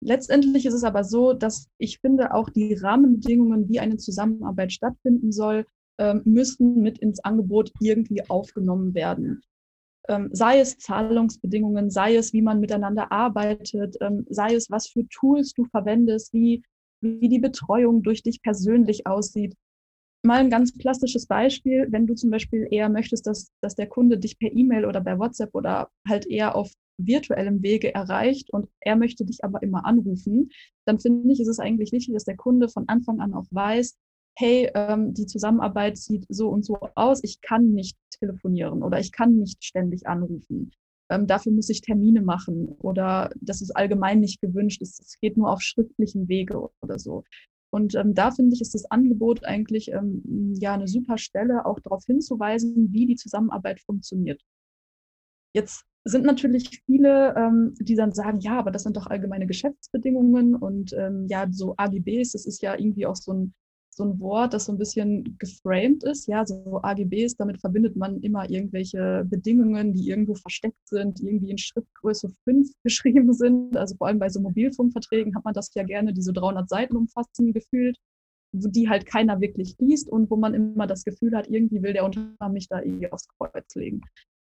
Letztendlich 0.00 0.66
ist 0.66 0.74
es 0.74 0.84
aber 0.84 1.04
so, 1.04 1.32
dass 1.32 1.68
ich 1.78 1.98
finde, 2.00 2.34
auch 2.34 2.50
die 2.50 2.74
Rahmenbedingungen, 2.74 3.68
wie 3.68 3.80
eine 3.80 3.96
Zusammenarbeit 3.96 4.72
stattfinden 4.72 5.32
soll, 5.32 5.66
ähm, 5.98 6.22
müssen 6.24 6.82
mit 6.82 6.98
ins 6.98 7.24
Angebot 7.24 7.72
irgendwie 7.80 8.28
aufgenommen 8.28 8.94
werden. 8.94 9.42
ähm, 10.08 10.30
sei 10.32 10.60
es 10.60 10.78
Zahlungsbedingungen, 10.78 11.90
sei 11.90 12.16
es, 12.16 12.32
wie 12.32 12.42
man 12.42 12.60
miteinander 12.60 13.12
arbeitet, 13.12 13.96
ähm, 14.00 14.26
sei 14.30 14.54
es, 14.54 14.70
was 14.70 14.88
für 14.88 15.06
Tools 15.08 15.52
du 15.54 15.64
verwendest, 15.66 16.32
wie, 16.32 16.62
wie 17.00 17.28
die 17.28 17.38
Betreuung 17.40 18.02
durch 18.02 18.22
dich 18.22 18.42
persönlich 18.42 19.06
aussieht. 19.06 19.54
Mal 20.24 20.40
ein 20.40 20.50
ganz 20.50 20.76
plastisches 20.76 21.26
Beispiel, 21.26 21.86
wenn 21.90 22.06
du 22.06 22.14
zum 22.14 22.30
Beispiel 22.30 22.68
eher 22.70 22.88
möchtest, 22.88 23.26
dass, 23.26 23.50
dass 23.62 23.76
der 23.76 23.88
Kunde 23.88 24.18
dich 24.18 24.38
per 24.38 24.52
E-Mail 24.52 24.84
oder 24.86 25.00
bei 25.00 25.18
WhatsApp 25.18 25.54
oder 25.54 25.90
halt 26.08 26.26
eher 26.26 26.54
auf 26.56 26.70
virtuellem 26.98 27.62
Wege 27.62 27.94
erreicht 27.94 28.50
und 28.50 28.68
er 28.80 28.96
möchte 28.96 29.24
dich 29.24 29.44
aber 29.44 29.62
immer 29.62 29.84
anrufen, 29.84 30.50
dann 30.86 30.98
finde 30.98 31.32
ich, 31.32 31.40
ist 31.40 31.48
es 31.48 31.58
eigentlich 31.58 31.92
wichtig, 31.92 32.14
dass 32.14 32.24
der 32.24 32.36
Kunde 32.36 32.68
von 32.68 32.88
Anfang 32.88 33.20
an 33.20 33.34
auch 33.34 33.46
weiß, 33.50 33.96
hey, 34.38 34.70
ähm, 34.74 35.14
die 35.14 35.26
Zusammenarbeit 35.26 35.96
sieht 35.96 36.26
so 36.28 36.48
und 36.48 36.64
so 36.64 36.78
aus, 36.94 37.20
ich 37.24 37.40
kann 37.40 37.72
nicht 37.72 37.96
telefonieren 38.10 38.82
oder 38.82 39.00
ich 39.00 39.12
kann 39.12 39.36
nicht 39.36 39.64
ständig 39.64 40.06
anrufen. 40.06 40.72
Ähm, 41.08 41.26
dafür 41.26 41.52
muss 41.52 41.68
ich 41.68 41.80
Termine 41.80 42.20
machen 42.20 42.68
oder 42.80 43.30
das 43.40 43.62
ist 43.62 43.70
allgemein 43.70 44.20
nicht 44.20 44.40
gewünscht, 44.40 44.82
es, 44.82 45.18
geht 45.20 45.36
nur 45.36 45.52
auf 45.52 45.62
schriftlichen 45.62 46.28
Wege 46.28 46.68
oder 46.82 46.98
so. 46.98 47.24
Und 47.70 47.94
ähm, 47.94 48.14
da 48.14 48.30
finde 48.30 48.54
ich, 48.54 48.60
ist 48.60 48.74
das 48.74 48.90
Angebot 48.90 49.44
eigentlich 49.44 49.90
ähm, 49.92 50.54
ja 50.58 50.74
eine 50.74 50.88
super 50.88 51.18
Stelle, 51.18 51.66
auch 51.66 51.80
darauf 51.80 52.04
hinzuweisen, 52.06 52.92
wie 52.92 53.06
die 53.06 53.16
Zusammenarbeit 53.16 53.80
funktioniert. 53.80 54.40
Jetzt 55.54 55.84
sind 56.06 56.24
natürlich 56.24 56.82
viele, 56.86 57.34
ähm, 57.36 57.74
die 57.80 57.96
dann 57.96 58.12
sagen, 58.12 58.38
ja, 58.40 58.58
aber 58.58 58.70
das 58.70 58.84
sind 58.84 58.96
doch 58.96 59.06
allgemeine 59.06 59.46
Geschäftsbedingungen 59.46 60.54
und 60.54 60.92
ähm, 60.92 61.26
ja, 61.28 61.46
so 61.50 61.74
AGBs, 61.76 62.32
das 62.32 62.46
ist 62.46 62.62
ja 62.62 62.78
irgendwie 62.78 63.06
auch 63.06 63.16
so 63.16 63.32
ein 63.32 63.54
so 63.96 64.04
ein 64.04 64.20
Wort, 64.20 64.52
das 64.52 64.66
so 64.66 64.72
ein 64.72 64.78
bisschen 64.78 65.36
geframed 65.38 66.04
ist. 66.04 66.28
Ja, 66.28 66.44
so 66.44 66.80
AGBs, 66.82 67.36
damit 67.36 67.58
verbindet 67.60 67.96
man 67.96 68.20
immer 68.20 68.48
irgendwelche 68.48 69.24
Bedingungen, 69.26 69.94
die 69.94 70.08
irgendwo 70.08 70.34
versteckt 70.34 70.86
sind, 70.86 71.20
irgendwie 71.20 71.50
in 71.50 71.58
Schriftgröße 71.58 72.28
5 72.44 72.68
geschrieben 72.84 73.32
sind. 73.32 73.76
Also 73.76 73.96
vor 73.96 74.08
allem 74.08 74.18
bei 74.18 74.28
so 74.28 74.40
Mobilfunkverträgen 74.40 75.34
hat 75.34 75.44
man 75.44 75.54
das 75.54 75.72
ja 75.74 75.82
gerne, 75.82 76.12
die 76.12 76.20
so 76.20 76.32
300 76.32 76.68
Seiten 76.68 76.94
umfassen, 76.94 77.54
gefühlt, 77.54 77.96
die 78.52 78.88
halt 78.88 79.06
keiner 79.06 79.40
wirklich 79.40 79.76
liest 79.78 80.10
und 80.10 80.30
wo 80.30 80.36
man 80.36 80.52
immer 80.52 80.86
das 80.86 81.04
Gefühl 81.04 81.34
hat, 81.34 81.48
irgendwie 81.48 81.82
will 81.82 81.94
der 81.94 82.04
Unternehmer 82.04 82.50
mich 82.50 82.68
da 82.68 82.82
irgendwie 82.82 83.10
aufs 83.10 83.28
Kreuz 83.38 83.74
legen. 83.74 84.02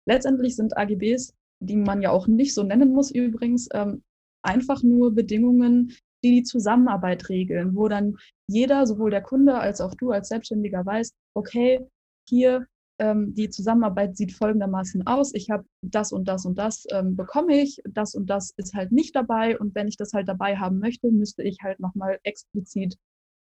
Letztendlich 0.05 0.55
sind 0.55 0.77
AGBs, 0.77 1.33
die 1.61 1.77
man 1.77 2.01
ja 2.01 2.11
auch 2.11 2.27
nicht 2.27 2.53
so 2.53 2.63
nennen 2.63 2.91
muss 2.91 3.11
übrigens, 3.11 3.69
ähm, 3.73 4.03
einfach 4.43 4.83
nur 4.83 5.13
Bedingungen, 5.13 5.95
die 6.23 6.31
die 6.31 6.43
Zusammenarbeit 6.43 7.29
regeln, 7.29 7.75
wo 7.75 7.87
dann 7.87 8.17
jeder, 8.47 8.85
sowohl 8.85 9.11
der 9.11 9.21
Kunde 9.21 9.59
als 9.59 9.81
auch 9.81 9.95
du 9.95 10.11
als 10.11 10.29
Selbstständiger 10.29 10.85
weiß, 10.85 11.13
okay, 11.35 11.79
hier 12.27 12.67
ähm, 12.99 13.33
die 13.33 13.49
Zusammenarbeit 13.49 14.15
sieht 14.17 14.33
folgendermaßen 14.33 15.07
aus. 15.07 15.33
Ich 15.33 15.49
habe 15.49 15.65
das 15.81 16.11
und 16.11 16.27
das 16.27 16.45
und 16.45 16.57
das 16.57 16.85
ähm, 16.91 17.15
bekomme 17.15 17.59
ich, 17.59 17.81
das 17.89 18.13
und 18.13 18.27
das 18.29 18.53
ist 18.57 18.73
halt 18.73 18.91
nicht 18.91 19.15
dabei 19.15 19.59
und 19.59 19.73
wenn 19.75 19.87
ich 19.87 19.97
das 19.97 20.13
halt 20.13 20.27
dabei 20.27 20.57
haben 20.57 20.79
möchte, 20.79 21.11
müsste 21.11 21.43
ich 21.43 21.57
halt 21.63 21.79
nochmal 21.79 22.19
explizit 22.23 22.97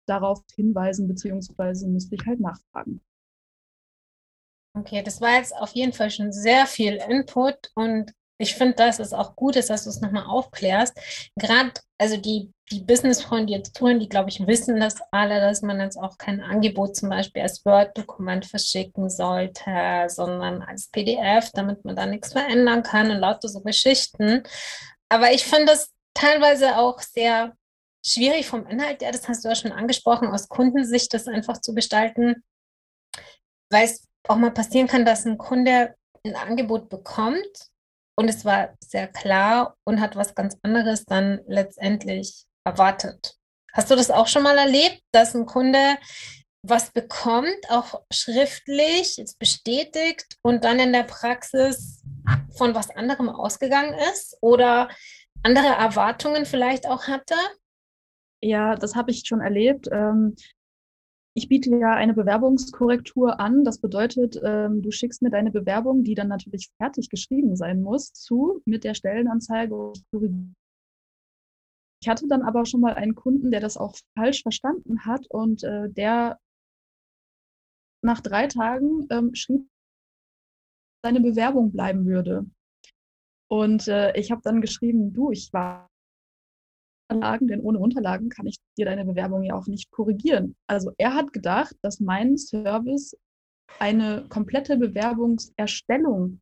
darauf 0.08 0.42
hinweisen, 0.56 1.08
beziehungsweise 1.08 1.88
müsste 1.88 2.16
ich 2.16 2.26
halt 2.26 2.40
nachfragen. 2.40 3.02
Okay, 4.76 5.04
das 5.04 5.22
war 5.22 5.36
jetzt 5.38 5.56
auf 5.56 5.72
jeden 5.74 5.94
Fall 5.94 6.10
schon 6.10 6.32
sehr 6.32 6.66
viel 6.66 6.96
Input 6.96 7.72
und 7.76 8.12
ich 8.40 8.56
finde, 8.56 8.74
dass 8.74 9.00
es 9.00 9.14
auch 9.14 9.36
gut 9.36 9.56
ist, 9.56 9.70
dass 9.70 9.84
du 9.84 9.92
es 9.92 10.02
nochmal 10.02 10.26
aufklärst. 10.26 10.98
Gerade, 11.36 11.72
also 12.00 12.18
die, 12.18 12.52
die 12.72 12.82
Business-Freunde, 12.82 13.46
die 13.46 13.54
jetzt 13.54 13.76
tun, 13.76 14.00
die, 14.00 14.10
glaube 14.10 14.30
ich, 14.30 14.46
wissen 14.48 14.80
das 14.80 14.98
alle, 15.12 15.40
dass 15.40 15.62
man 15.62 15.80
jetzt 15.80 15.98
auch 15.98 16.18
kein 16.18 16.42
Angebot 16.42 16.96
zum 16.96 17.10
Beispiel 17.10 17.44
als 17.44 17.64
Word-Dokument 17.64 18.46
verschicken 18.46 19.10
sollte, 19.10 20.08
sondern 20.08 20.64
als 20.64 20.88
PDF, 20.90 21.52
damit 21.54 21.86
man 21.86 21.96
da 21.96 22.08
nichts 22.08 22.34
verändern 22.34 22.82
kann 22.82 23.12
und 23.12 23.20
lauter 23.20 23.48
so 23.48 23.62
Geschichten. 23.62 24.44
Aber 25.10 25.32
ich 25.32 25.46
finde 25.46 25.68
das 25.68 25.92
teilweise 26.16 26.78
auch 26.78 27.00
sehr 27.00 27.56
schwierig 28.06 28.48
vom 28.48 28.66
Inhalt 28.68 29.02
her, 29.04 29.12
das 29.12 29.30
hast 29.30 29.46
du 29.46 29.50
ja 29.50 29.56
schon 29.56 29.72
angesprochen, 29.72 30.30
aus 30.30 30.50
Kundensicht 30.50 31.14
das 31.14 31.28
einfach 31.28 31.62
zu 31.62 31.74
gestalten, 31.74 32.44
weil 33.70 33.86
es 33.86 34.08
auch 34.28 34.38
mal 34.38 34.52
passieren 34.52 34.88
kann, 34.88 35.06
dass 35.06 35.26
ein 35.26 35.38
Kunde 35.38 35.96
ein 36.26 36.36
Angebot 36.36 36.90
bekommt 36.90 37.70
und 38.16 38.30
es 38.30 38.46
war 38.46 38.76
sehr 38.80 39.08
klar 39.08 39.76
und 39.84 40.00
hat 40.00 40.16
was 40.16 40.36
ganz 40.36 40.58
anderes 40.62 41.06
dann 41.06 41.42
letztendlich 41.48 42.46
erwartet. 42.64 43.36
Hast 43.74 43.90
du 43.90 43.96
das 43.96 44.12
auch 44.12 44.28
schon 44.28 44.44
mal 44.44 44.58
erlebt, 44.58 45.02
dass 45.12 45.34
ein 45.34 45.46
Kunde 45.46 45.98
was 46.66 46.92
bekommt, 46.92 47.70
auch 47.70 48.02
schriftlich, 48.12 49.18
jetzt 49.18 49.38
bestätigt 49.38 50.38
und 50.42 50.64
dann 50.64 50.80
in 50.80 50.94
der 50.94 51.04
Praxis 51.04 52.02
von 52.56 52.74
was 52.74 52.90
anderem 52.90 53.28
ausgegangen 53.28 53.94
ist 54.14 54.38
oder 54.42 54.90
andere 55.44 55.68
Erwartungen 55.68 56.46
vielleicht 56.46 56.88
auch 56.88 57.08
hatte? 57.08 57.36
Ja, 58.42 58.76
das 58.76 58.96
habe 58.96 59.12
ich 59.12 59.24
schon 59.26 59.42
erlebt. 59.42 59.90
Ich 61.36 61.50
biete 61.50 61.76
ja 61.76 61.96
eine 61.96 62.14
Bewerbungskorrektur 62.14 63.40
an. 63.40 63.64
Das 63.64 63.80
bedeutet, 63.80 64.40
ähm, 64.44 64.84
du 64.84 64.92
schickst 64.92 65.22
mir 65.24 65.32
deine 65.32 65.50
Bewerbung, 65.50 66.04
die 66.04 66.14
dann 66.14 66.28
natürlich 66.28 66.70
fertig 66.78 67.10
geschrieben 67.10 67.56
sein 67.56 67.82
muss, 67.82 68.14
zu 68.14 68.62
mit 68.66 68.84
der 68.84 68.94
Stellenanzeige. 68.94 69.94
Ich 72.02 72.10
hatte 72.10 72.28
dann 72.28 72.44
aber 72.44 72.66
schon 72.66 72.82
mal 72.82 72.94
einen 72.94 73.16
Kunden, 73.16 73.50
der 73.50 73.62
das 73.62 73.78
auch 73.78 73.96
falsch 74.16 74.44
verstanden 74.44 75.06
hat 75.06 75.26
und 75.28 75.64
äh, 75.64 75.90
der 75.90 76.40
nach 78.04 78.20
drei 78.20 78.48
Tagen 78.48 79.08
ähm, 79.10 79.34
schrieb, 79.34 79.68
seine 81.04 81.22
Bewerbung 81.22 81.72
bleiben 81.72 82.06
würde. 82.06 82.46
Und 83.50 83.88
äh, 83.88 84.16
ich 84.18 84.32
habe 84.32 84.42
dann 84.44 84.62
geschrieben, 84.62 85.14
du, 85.14 85.32
ich 85.32 85.52
war 85.54 85.90
Unterlagen, 87.14 87.48
denn 87.48 87.62
ohne 87.62 87.80
Unterlagen 87.80 88.30
kann 88.30 88.48
ich 88.48 88.58
dir 88.78 88.86
deine 88.86 89.06
Bewerbung 89.06 89.44
ja 89.44 89.56
auch 89.56 89.68
nicht 89.68 89.92
korrigieren. 89.92 90.56
Also 90.68 90.92
er 90.98 91.14
hat 91.14 91.34
gedacht, 91.34 91.76
dass 91.82 92.00
mein 92.00 92.38
Service 92.38 93.16
eine 93.80 94.26
komplette 94.30 94.78
Bewerbungserstellung 94.78 96.40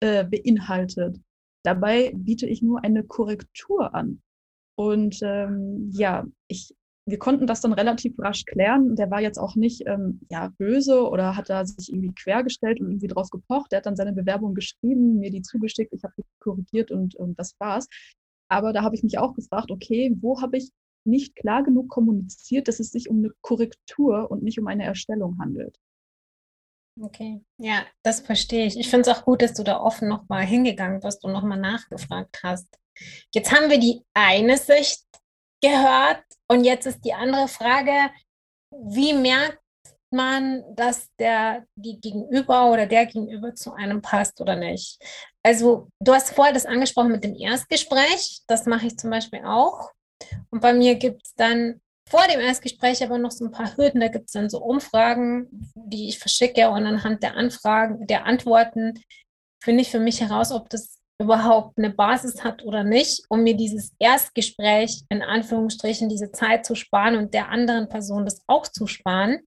äh, 0.00 0.24
beinhaltet. 0.24 1.20
Dabei 1.64 2.12
biete 2.14 2.46
ich 2.46 2.62
nur 2.62 2.84
eine 2.84 3.04
Korrektur 3.04 3.94
an. 3.94 4.20
Und 4.76 5.20
ähm, 5.22 5.90
ja, 5.92 6.26
ich, 6.48 6.74
wir 7.06 7.18
konnten 7.18 7.46
das 7.46 7.60
dann 7.60 7.72
relativ 7.72 8.18
rasch 8.18 8.44
klären. 8.44 8.96
Der 8.96 9.10
war 9.10 9.20
jetzt 9.20 9.38
auch 9.38 9.56
nicht 9.56 9.84
ähm, 9.86 10.20
ja, 10.30 10.50
böse 10.58 11.08
oder 11.08 11.36
hat 11.36 11.50
da 11.50 11.64
sich 11.64 11.90
irgendwie 11.90 12.12
quergestellt 12.14 12.80
und 12.80 12.88
irgendwie 12.88 13.06
drauf 13.06 13.30
gepocht. 13.30 13.72
Der 13.72 13.78
hat 13.78 13.86
dann 13.86 13.96
seine 13.96 14.12
Bewerbung 14.12 14.54
geschrieben, 14.54 15.18
mir 15.18 15.30
die 15.30 15.42
zugeschickt, 15.42 15.92
ich 15.92 16.02
habe 16.02 16.14
die 16.18 16.24
korrigiert 16.40 16.90
und, 16.90 17.14
und 17.14 17.38
das 17.38 17.54
war's. 17.58 17.88
Aber 18.48 18.72
da 18.72 18.82
habe 18.82 18.94
ich 18.94 19.02
mich 19.02 19.18
auch 19.18 19.34
gefragt, 19.34 19.70
okay, 19.70 20.14
wo 20.20 20.40
habe 20.40 20.56
ich 20.56 20.70
nicht 21.06 21.36
klar 21.36 21.62
genug 21.62 21.88
kommuniziert, 21.88 22.68
dass 22.68 22.80
es 22.80 22.90
sich 22.90 23.08
um 23.08 23.18
eine 23.18 23.30
Korrektur 23.42 24.30
und 24.30 24.42
nicht 24.42 24.58
um 24.58 24.66
eine 24.66 24.84
Erstellung 24.84 25.38
handelt. 25.38 25.78
Okay, 27.00 27.42
ja, 27.58 27.84
das 28.04 28.20
verstehe 28.20 28.66
ich. 28.66 28.78
Ich 28.78 28.88
finde 28.88 29.10
es 29.10 29.16
auch 29.16 29.24
gut, 29.24 29.42
dass 29.42 29.54
du 29.54 29.64
da 29.64 29.80
offen 29.80 30.08
nochmal 30.08 30.44
hingegangen 30.44 31.00
bist 31.00 31.24
und 31.24 31.32
nochmal 31.32 31.58
nachgefragt 31.58 32.40
hast. 32.42 32.68
Jetzt 33.32 33.52
haben 33.52 33.68
wir 33.68 33.78
die 33.78 34.04
eine 34.14 34.56
Sicht 34.56 35.04
gehört 35.60 36.24
und 36.48 36.64
jetzt 36.64 36.86
ist 36.86 37.04
die 37.04 37.14
andere 37.14 37.48
Frage, 37.48 38.10
wie 38.70 39.12
merkt 39.12 39.63
man, 40.14 40.64
dass 40.74 41.08
der 41.18 41.64
die 41.76 42.00
Gegenüber 42.00 42.70
oder 42.70 42.86
der 42.86 43.06
Gegenüber 43.06 43.54
zu 43.54 43.74
einem 43.74 44.00
passt 44.00 44.40
oder 44.40 44.56
nicht? 44.56 44.98
Also 45.42 45.88
du 46.00 46.14
hast 46.14 46.30
vorher 46.30 46.54
das 46.54 46.66
angesprochen 46.66 47.12
mit 47.12 47.24
dem 47.24 47.34
Erstgespräch. 47.34 48.40
Das 48.46 48.64
mache 48.66 48.86
ich 48.86 48.96
zum 48.96 49.10
Beispiel 49.10 49.44
auch. 49.44 49.90
Und 50.50 50.60
bei 50.60 50.72
mir 50.72 50.94
gibt 50.94 51.26
es 51.26 51.34
dann 51.34 51.80
vor 52.08 52.22
dem 52.32 52.40
Erstgespräch 52.40 53.02
aber 53.02 53.18
noch 53.18 53.30
so 53.30 53.44
ein 53.44 53.50
paar 53.50 53.76
Hürden. 53.76 54.00
Da 54.00 54.08
gibt 54.08 54.26
es 54.26 54.32
dann 54.32 54.48
so 54.48 54.62
Umfragen, 54.62 55.72
die 55.74 56.08
ich 56.08 56.18
verschicke 56.18 56.70
und 56.70 56.86
anhand 56.86 57.22
der 57.22 57.36
Anfragen, 57.36 58.06
der 58.06 58.24
Antworten 58.24 58.94
finde 59.62 59.82
ich 59.82 59.90
für 59.90 60.00
mich 60.00 60.20
heraus, 60.20 60.52
ob 60.52 60.68
das 60.68 60.98
überhaupt 61.20 61.78
eine 61.78 61.90
Basis 61.90 62.42
hat 62.44 62.64
oder 62.64 62.84
nicht, 62.84 63.24
um 63.28 63.42
mir 63.42 63.56
dieses 63.56 63.92
Erstgespräch 63.98 65.02
in 65.08 65.22
Anführungsstrichen 65.22 66.08
diese 66.08 66.32
Zeit 66.32 66.66
zu 66.66 66.74
sparen 66.74 67.16
und 67.16 67.34
der 67.34 67.48
anderen 67.48 67.88
Person 67.88 68.24
das 68.24 68.40
auch 68.46 68.66
zu 68.66 68.86
sparen. 68.86 69.40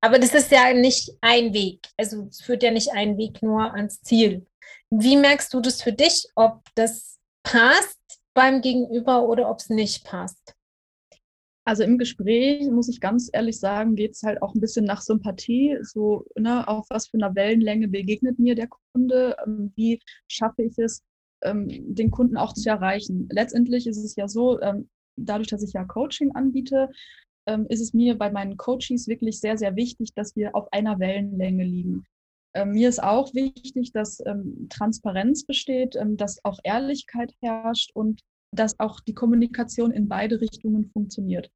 Aber 0.00 0.18
das 0.18 0.34
ist 0.34 0.50
ja 0.50 0.72
nicht 0.72 1.10
ein 1.20 1.52
Weg. 1.54 1.80
Also 1.96 2.26
es 2.28 2.40
führt 2.42 2.62
ja 2.62 2.70
nicht 2.70 2.92
ein 2.92 3.16
Weg 3.16 3.42
nur 3.42 3.72
ans 3.72 4.00
Ziel. 4.02 4.46
Wie 4.90 5.16
merkst 5.16 5.52
du 5.54 5.60
das 5.60 5.82
für 5.82 5.92
dich, 5.92 6.26
ob 6.34 6.62
das 6.74 7.18
passt 7.42 7.98
beim 8.34 8.60
Gegenüber 8.60 9.28
oder 9.28 9.48
ob 9.48 9.58
es 9.58 9.68
nicht 9.68 10.04
passt? 10.04 10.54
Also 11.64 11.84
im 11.84 11.96
Gespräch, 11.96 12.68
muss 12.68 12.88
ich 12.88 13.00
ganz 13.00 13.30
ehrlich 13.32 13.58
sagen, 13.60 13.94
geht 13.94 14.12
es 14.12 14.22
halt 14.24 14.42
auch 14.42 14.54
ein 14.54 14.60
bisschen 14.60 14.84
nach 14.84 15.00
Sympathie. 15.00 15.78
So, 15.82 16.26
ne, 16.36 16.66
auf 16.66 16.86
was 16.90 17.06
für 17.06 17.18
einer 17.18 17.34
Wellenlänge 17.36 17.86
begegnet 17.86 18.38
mir 18.38 18.56
der 18.56 18.68
Kunde? 18.92 19.36
Ähm, 19.46 19.72
wie 19.76 20.00
schaffe 20.26 20.64
ich 20.64 20.76
es, 20.78 21.02
ähm, 21.42 21.68
den 21.94 22.10
Kunden 22.10 22.36
auch 22.36 22.52
zu 22.52 22.68
erreichen? 22.68 23.28
Letztendlich 23.30 23.86
ist 23.86 23.98
es 23.98 24.16
ja 24.16 24.26
so, 24.26 24.60
ähm, 24.60 24.88
dadurch, 25.16 25.48
dass 25.48 25.62
ich 25.62 25.74
ja 25.74 25.84
Coaching 25.84 26.32
anbiete, 26.34 26.88
ist 27.68 27.80
es 27.80 27.92
mir 27.92 28.16
bei 28.16 28.30
meinen 28.30 28.56
Coaches 28.56 29.08
wirklich 29.08 29.40
sehr, 29.40 29.58
sehr 29.58 29.74
wichtig, 29.74 30.14
dass 30.14 30.36
wir 30.36 30.54
auf 30.54 30.72
einer 30.72 31.00
Wellenlänge 31.00 31.64
liegen. 31.64 32.04
Ähm, 32.54 32.72
mir 32.72 32.88
ist 32.88 33.02
auch 33.02 33.32
wichtig, 33.34 33.92
dass 33.92 34.22
ähm, 34.26 34.66
Transparenz 34.68 35.44
besteht, 35.44 35.96
ähm, 35.96 36.16
dass 36.16 36.44
auch 36.44 36.58
Ehrlichkeit 36.62 37.34
herrscht 37.40 37.90
und 37.94 38.20
dass 38.54 38.78
auch 38.78 39.00
die 39.00 39.14
Kommunikation 39.14 39.90
in 39.90 40.08
beide 40.08 40.40
Richtungen 40.40 40.90
funktioniert. 40.92 41.50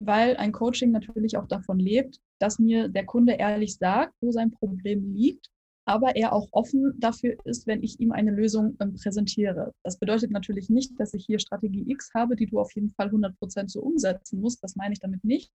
Weil 0.00 0.36
ein 0.36 0.52
Coaching 0.52 0.90
natürlich 0.90 1.36
auch 1.36 1.46
davon 1.46 1.78
lebt, 1.78 2.18
dass 2.40 2.58
mir 2.58 2.88
der 2.88 3.06
Kunde 3.06 3.34
ehrlich 3.34 3.76
sagt, 3.76 4.14
wo 4.20 4.32
sein 4.32 4.50
Problem 4.50 5.14
liegt, 5.14 5.48
aber 5.88 6.16
er 6.16 6.34
auch 6.34 6.48
offen 6.52 6.92
dafür 6.98 7.36
ist, 7.44 7.66
wenn 7.66 7.82
ich 7.82 7.98
ihm 7.98 8.12
eine 8.12 8.30
Lösung 8.30 8.76
ähm, 8.78 8.94
präsentiere. 8.94 9.72
Das 9.82 9.98
bedeutet 9.98 10.30
natürlich 10.30 10.68
nicht, 10.68 11.00
dass 11.00 11.14
ich 11.14 11.24
hier 11.24 11.38
Strategie 11.38 11.90
X 11.90 12.10
habe, 12.14 12.36
die 12.36 12.44
du 12.44 12.60
auf 12.60 12.74
jeden 12.74 12.90
Fall 12.90 13.06
100 13.06 13.38
Prozent 13.38 13.70
so 13.70 13.80
umsetzen 13.80 14.38
musst. 14.40 14.62
Das 14.62 14.76
meine 14.76 14.92
ich 14.92 15.00
damit 15.00 15.24
nicht. 15.24 15.50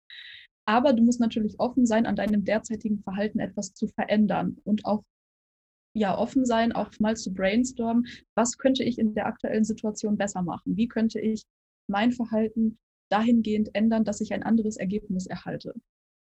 Aber 0.66 0.92
du 0.92 1.02
musst 1.02 1.18
natürlich 1.18 1.58
offen 1.58 1.84
sein, 1.84 2.06
an 2.06 2.14
deinem 2.14 2.44
derzeitigen 2.44 3.00
Verhalten 3.00 3.40
etwas 3.40 3.74
zu 3.74 3.88
verändern 3.88 4.56
und 4.62 4.84
auch 4.84 5.02
ja, 5.96 6.16
offen 6.16 6.46
sein, 6.46 6.70
auch 6.70 6.92
mal 7.00 7.16
zu 7.16 7.34
brainstormen, 7.34 8.06
was 8.36 8.56
könnte 8.56 8.84
ich 8.84 9.00
in 9.00 9.14
der 9.14 9.26
aktuellen 9.26 9.64
Situation 9.64 10.16
besser 10.16 10.42
machen? 10.42 10.76
Wie 10.76 10.86
könnte 10.86 11.18
ich 11.18 11.42
mein 11.88 12.12
Verhalten 12.12 12.78
dahingehend 13.10 13.74
ändern, 13.74 14.04
dass 14.04 14.20
ich 14.20 14.32
ein 14.32 14.44
anderes 14.44 14.76
Ergebnis 14.76 15.26
erhalte? 15.26 15.74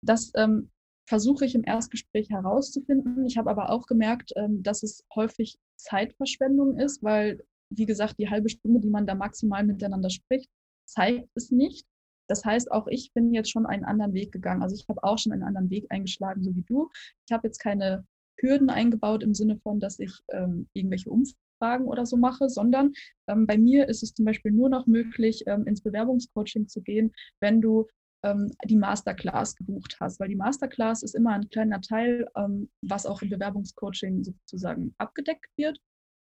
Das 0.05 0.31
ähm, 0.35 0.69
versuche 1.07 1.45
ich 1.45 1.55
im 1.55 1.63
Erstgespräch 1.63 2.29
herauszufinden. 2.29 3.25
Ich 3.25 3.37
habe 3.37 3.49
aber 3.49 3.69
auch 3.69 3.87
gemerkt, 3.87 4.33
ähm, 4.35 4.61
dass 4.61 4.83
es 4.83 5.05
häufig 5.15 5.57
Zeitverschwendung 5.77 6.77
ist, 6.77 7.01
weil, 7.01 7.43
wie 7.69 7.85
gesagt, 7.85 8.15
die 8.19 8.29
halbe 8.29 8.49
Stunde, 8.49 8.81
die 8.81 8.89
man 8.89 9.07
da 9.07 9.15
maximal 9.15 9.65
miteinander 9.65 10.09
spricht, 10.09 10.49
zeigt 10.85 11.29
es 11.35 11.51
nicht. 11.51 11.85
Das 12.29 12.43
heißt, 12.43 12.71
auch 12.71 12.87
ich 12.87 13.13
bin 13.13 13.33
jetzt 13.33 13.49
schon 13.49 13.65
einen 13.65 13.85
anderen 13.85 14.13
Weg 14.13 14.33
gegangen. 14.33 14.61
Also 14.61 14.75
ich 14.75 14.85
habe 14.89 15.01
auch 15.03 15.17
schon 15.17 15.31
einen 15.31 15.43
anderen 15.43 15.69
Weg 15.69 15.85
eingeschlagen, 15.89 16.43
so 16.43 16.53
wie 16.55 16.63
du. 16.63 16.89
Ich 17.25 17.33
habe 17.33 17.47
jetzt 17.47 17.59
keine 17.59 18.05
Hürden 18.39 18.69
eingebaut 18.69 19.23
im 19.23 19.33
Sinne 19.33 19.57
von, 19.57 19.79
dass 19.79 19.99
ich 19.99 20.11
ähm, 20.31 20.67
irgendwelche 20.73 21.09
Umfragen 21.09 21.85
oder 21.85 22.05
so 22.05 22.17
mache, 22.17 22.49
sondern 22.49 22.91
ähm, 23.27 23.47
bei 23.47 23.57
mir 23.57 23.87
ist 23.87 24.03
es 24.03 24.13
zum 24.13 24.25
Beispiel 24.25 24.51
nur 24.51 24.69
noch 24.69 24.87
möglich, 24.87 25.43
ähm, 25.47 25.65
ins 25.65 25.81
Bewerbungscoaching 25.81 26.67
zu 26.67 26.81
gehen, 26.81 27.13
wenn 27.39 27.61
du 27.61 27.87
ähm, 28.23 28.51
die 28.65 28.75
Masterclass 28.75 29.55
gebucht 29.55 29.97
hast, 29.99 30.19
weil 30.19 30.29
die 30.29 30.35
Masterclass 30.35 31.03
ist 31.03 31.15
immer 31.15 31.33
ein 31.33 31.49
kleiner 31.49 31.81
Teil, 31.81 32.27
ähm, 32.35 32.69
was 32.81 33.05
auch 33.05 33.21
im 33.21 33.29
Bewerbungscoaching 33.29 34.23
sozusagen 34.23 34.93
abgedeckt 34.97 35.51
wird. 35.57 35.79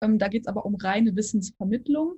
Ähm, 0.02 0.18
da 0.18 0.28
geht 0.28 0.42
es 0.42 0.48
aber 0.48 0.64
um 0.64 0.74
reine 0.76 1.14
Wissensvermittlung. 1.16 2.14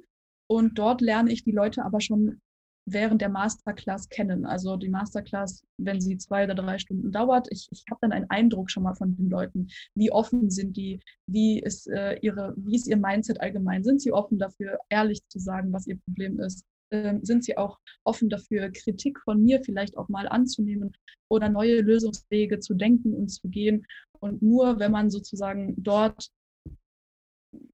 Und 0.49 0.79
dort 0.79 1.01
lerne 1.01 1.33
ich 1.33 1.43
die 1.43 1.53
Leute 1.53 1.85
aber 1.85 2.01
schon 2.01 2.41
während 2.89 3.21
der 3.21 3.29
Masterclass 3.29 4.09
kennen. 4.09 4.47
Also 4.47 4.77
die 4.77 4.89
Masterclass, 4.89 5.65
wenn 5.77 6.01
sie 6.01 6.19
zwei 6.19 6.45
oder 6.45 6.55
drei 6.55 6.79
Stunden 6.79 7.11
dauert, 7.11 7.49
ich, 7.51 7.69
ich 7.73 7.85
habe 7.91 7.99
dann 8.01 8.13
einen 8.13 8.31
Eindruck 8.31 8.71
schon 8.71 8.85
mal 8.85 8.95
von 8.95 9.17
den 9.17 9.29
Leuten. 9.29 9.69
Wie 9.95 10.13
offen 10.13 10.51
sind 10.51 10.77
die? 10.77 11.01
Wie 11.27 11.59
ist, 11.59 11.89
äh, 11.89 12.17
ihre, 12.23 12.55
wie 12.57 12.77
ist 12.77 12.87
ihr 12.87 12.97
Mindset 12.97 13.41
allgemein? 13.41 13.83
Sind 13.83 14.01
sie 14.01 14.13
offen 14.13 14.39
dafür, 14.39 14.79
ehrlich 14.89 15.21
zu 15.29 15.41
sagen, 15.41 15.73
was 15.73 15.89
ihr 15.89 15.99
Problem 15.99 16.39
ist? 16.39 16.65
Ähm, 16.91 17.25
sind 17.25 17.45
sie 17.45 17.57
auch 17.57 17.79
offen 18.05 18.29
dafür, 18.29 18.71
Kritik 18.71 19.21
von 19.21 19.43
mir 19.43 19.63
vielleicht 19.63 19.97
auch 19.97 20.09
mal 20.09 20.29
anzunehmen 20.29 20.93
oder 21.29 21.49
neue 21.49 21.81
Lösungswege 21.81 22.61
zu 22.61 22.75
denken 22.75 23.15
und 23.15 23.29
zu 23.29 23.49
gehen? 23.49 23.87
Und 24.21 24.43
nur 24.43 24.79
wenn 24.79 24.93
man 24.93 25.11
sozusagen 25.11 25.75
dort 25.79 26.29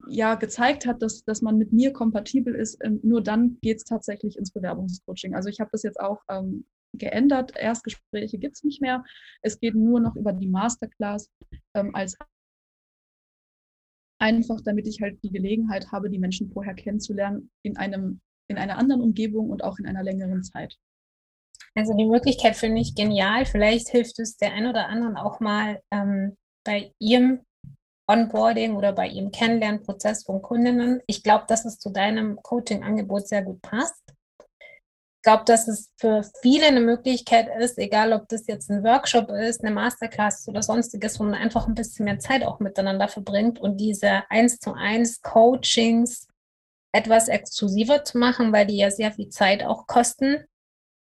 ja 0.09 0.35
gezeigt 0.35 0.87
hat, 0.87 1.03
dass, 1.03 1.25
dass 1.25 1.43
man 1.43 1.59
mit 1.59 1.73
mir 1.73 1.93
kompatibel 1.93 2.55
ist, 2.55 2.79
ähm, 2.85 3.01
nur 3.03 3.23
dann 3.23 3.59
geht 3.61 3.79
es 3.79 3.85
tatsächlich 3.85 4.37
ins 4.37 4.53
Bewerbungscoaching. 4.53 5.35
Also 5.35 5.49
ich 5.49 5.61
habe 5.61 5.71
das 5.73 5.83
jetzt 5.83 6.01
auch 6.01 6.21
ähm, 6.29 6.65
geändert. 6.95 7.57
Erstgespräche 7.57 8.39
gibt 8.39 8.57
es 8.57 8.65
nicht 8.65 8.81
mehr. 8.81 9.05
Es 9.43 9.59
geht 9.59 9.75
nur 9.75 10.01
noch 10.01 10.17
über 10.17 10.33
die 10.33 10.49
Masterclass 10.49 11.31
ähm, 11.75 11.95
als 11.95 12.17
einfach, 14.19 14.61
damit 14.61 14.87
ich 14.87 15.01
halt 15.01 15.23
die 15.25 15.33
Gelegenheit 15.33 15.91
habe, 15.91 16.09
die 16.09 16.19
Menschen 16.19 16.51
vorher 16.53 16.75
kennenzulernen 16.75 17.51
in 17.63 17.77
einem 17.77 18.21
in 18.53 18.59
einer 18.59 18.79
anderen 18.79 19.03
Umgebung 19.03 19.51
und 19.51 19.65
auch 19.65 19.79
in 19.79 19.87
einer 19.87 20.05
längeren 20.05 20.45
Zeit. 20.45 20.77
Also 21.75 21.95
die 21.97 22.05
Möglichkeit 22.05 22.57
finde 22.57 22.81
ich 22.81 22.95
genial. 22.95 23.47
Vielleicht 23.47 23.89
hilft 23.89 24.19
es 24.19 24.37
der 24.37 24.53
ein 24.53 24.67
oder 24.67 24.89
anderen 24.89 25.17
auch 25.17 25.41
mal 25.41 25.81
ähm, 25.91 26.37
bei 26.65 26.93
ihrem 26.99 27.41
Onboarding 28.07 28.77
oder 28.77 28.93
bei 28.93 29.09
ihrem 29.09 29.31
Kennenlernprozess 29.31 30.25
von 30.25 30.43
Kundinnen. 30.43 31.01
Ich 31.07 31.23
glaube, 31.23 31.45
dass 31.49 31.65
es 31.65 31.79
zu 31.79 31.91
deinem 31.91 32.37
Coaching-Angebot 32.43 33.27
sehr 33.27 33.43
gut 33.43 33.63
passt. 33.63 34.03
Ich 34.39 35.25
glaube, 35.25 35.45
dass 35.47 35.69
es 35.69 35.93
für 35.99 36.23
viele 36.43 36.67
eine 36.67 36.81
Möglichkeit 36.81 37.49
ist, 37.61 37.79
egal 37.79 38.13
ob 38.13 38.29
das 38.29 38.49
jetzt 38.49 38.69
ein 38.71 38.83
Workshop 38.83 39.31
ist, 39.31 39.63
eine 39.63 39.73
Masterclass 39.73 40.49
oder 40.49 40.65
sonstiges, 40.65 41.21
wo 41.21 41.25
man 41.25 41.35
einfach 41.35 41.69
ein 41.69 41.77
bisschen 41.77 42.07
mehr 42.07 42.19
Zeit 42.19 42.43
auch 42.43 42.59
miteinander 42.59 43.07
verbringt 43.07 43.61
und 43.61 43.77
diese 43.77 44.29
eins 44.31 44.59
zu 44.59 44.75
eins 44.75 45.23
Coachings 45.23 46.27
etwas 46.93 47.29
exklusiver 47.29 48.05
zu 48.05 48.19
machen, 48.19 48.53
weil 48.53 48.67
die 48.67 48.77
ja 48.77 48.91
sehr 48.91 49.13
viel 49.13 49.29
Zeit 49.29 49.65
auch 49.65 49.87
kosten. 49.87 50.45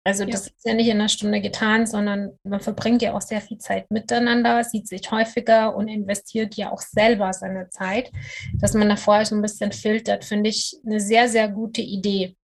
Also 0.03 0.25
das 0.25 0.47
ja. 0.47 0.51
ist 0.55 0.65
ja 0.65 0.73
nicht 0.73 0.87
in 0.87 0.99
einer 0.99 1.09
Stunde 1.09 1.41
getan, 1.41 1.85
sondern 1.85 2.37
man 2.43 2.59
verbringt 2.59 3.03
ja 3.03 3.13
auch 3.13 3.21
sehr 3.21 3.41
viel 3.41 3.59
Zeit 3.59 3.91
miteinander, 3.91 4.63
sieht 4.63 4.87
sich 4.87 5.11
häufiger 5.11 5.75
und 5.75 5.87
investiert 5.89 6.55
ja 6.55 6.71
auch 6.71 6.81
selber 6.81 7.31
seine 7.33 7.69
Zeit. 7.69 8.11
Dass 8.59 8.73
man 8.73 8.89
da 8.89 8.95
vorher 8.95 9.25
so 9.25 9.35
ein 9.35 9.43
bisschen 9.43 9.71
filtert, 9.71 10.25
finde 10.25 10.49
ich 10.49 10.75
eine 10.83 10.99
sehr, 10.99 11.29
sehr 11.29 11.49
gute 11.49 11.81
Idee. 11.81 12.35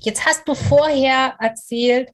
Jetzt 0.00 0.26
hast 0.26 0.46
du 0.46 0.54
vorher 0.54 1.36
erzählt, 1.38 2.10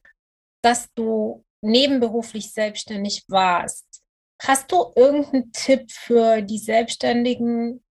dass 0.61 0.87
du 0.93 1.43
nebenberuflich 1.61 2.51
selbstständig 2.51 3.23
warst. 3.27 3.85
Hast 4.41 4.71
du 4.71 4.93
irgendeinen 4.95 5.51
Tipp 5.51 5.91
für 5.91 6.41
die 6.41 6.57
Selbstständigen, 6.57 7.83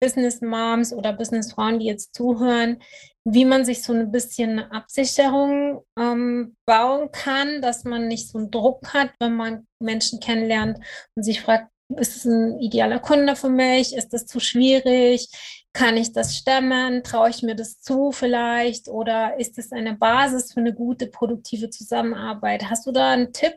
Business 0.00 0.40
Moms 0.40 0.92
oder 0.92 1.12
Business 1.12 1.52
Frauen, 1.52 1.78
die 1.78 1.86
jetzt 1.86 2.14
zuhören, 2.14 2.82
wie 3.24 3.44
man 3.44 3.64
sich 3.64 3.82
so 3.82 3.92
ein 3.92 4.12
bisschen 4.12 4.58
Absicherung 4.58 5.84
ähm, 5.98 6.56
bauen 6.64 7.10
kann, 7.10 7.60
dass 7.60 7.84
man 7.84 8.06
nicht 8.06 8.28
so 8.28 8.38
einen 8.38 8.50
Druck 8.50 8.94
hat, 8.94 9.10
wenn 9.18 9.34
man 9.34 9.66
Menschen 9.80 10.20
kennenlernt 10.20 10.78
und 11.14 11.22
sich 11.22 11.40
fragt, 11.40 11.70
ist 11.88 12.16
es 12.16 12.24
ein 12.24 12.58
idealer 12.60 12.98
Kunde 12.98 13.36
für 13.36 13.48
mich? 13.48 13.94
Ist 13.94 14.12
das 14.12 14.26
zu 14.26 14.40
schwierig? 14.40 15.28
Kann 15.72 15.96
ich 15.96 16.12
das 16.12 16.36
stemmen? 16.36 17.02
Traue 17.04 17.30
ich 17.30 17.42
mir 17.42 17.54
das 17.54 17.80
zu 17.80 18.12
vielleicht? 18.12 18.88
Oder 18.88 19.38
ist 19.38 19.58
es 19.58 19.72
eine 19.72 19.94
Basis 19.94 20.52
für 20.52 20.60
eine 20.60 20.74
gute, 20.74 21.06
produktive 21.06 21.70
Zusammenarbeit? 21.70 22.68
Hast 22.70 22.86
du 22.86 22.92
da 22.92 23.10
einen 23.12 23.32
Tipp? 23.32 23.54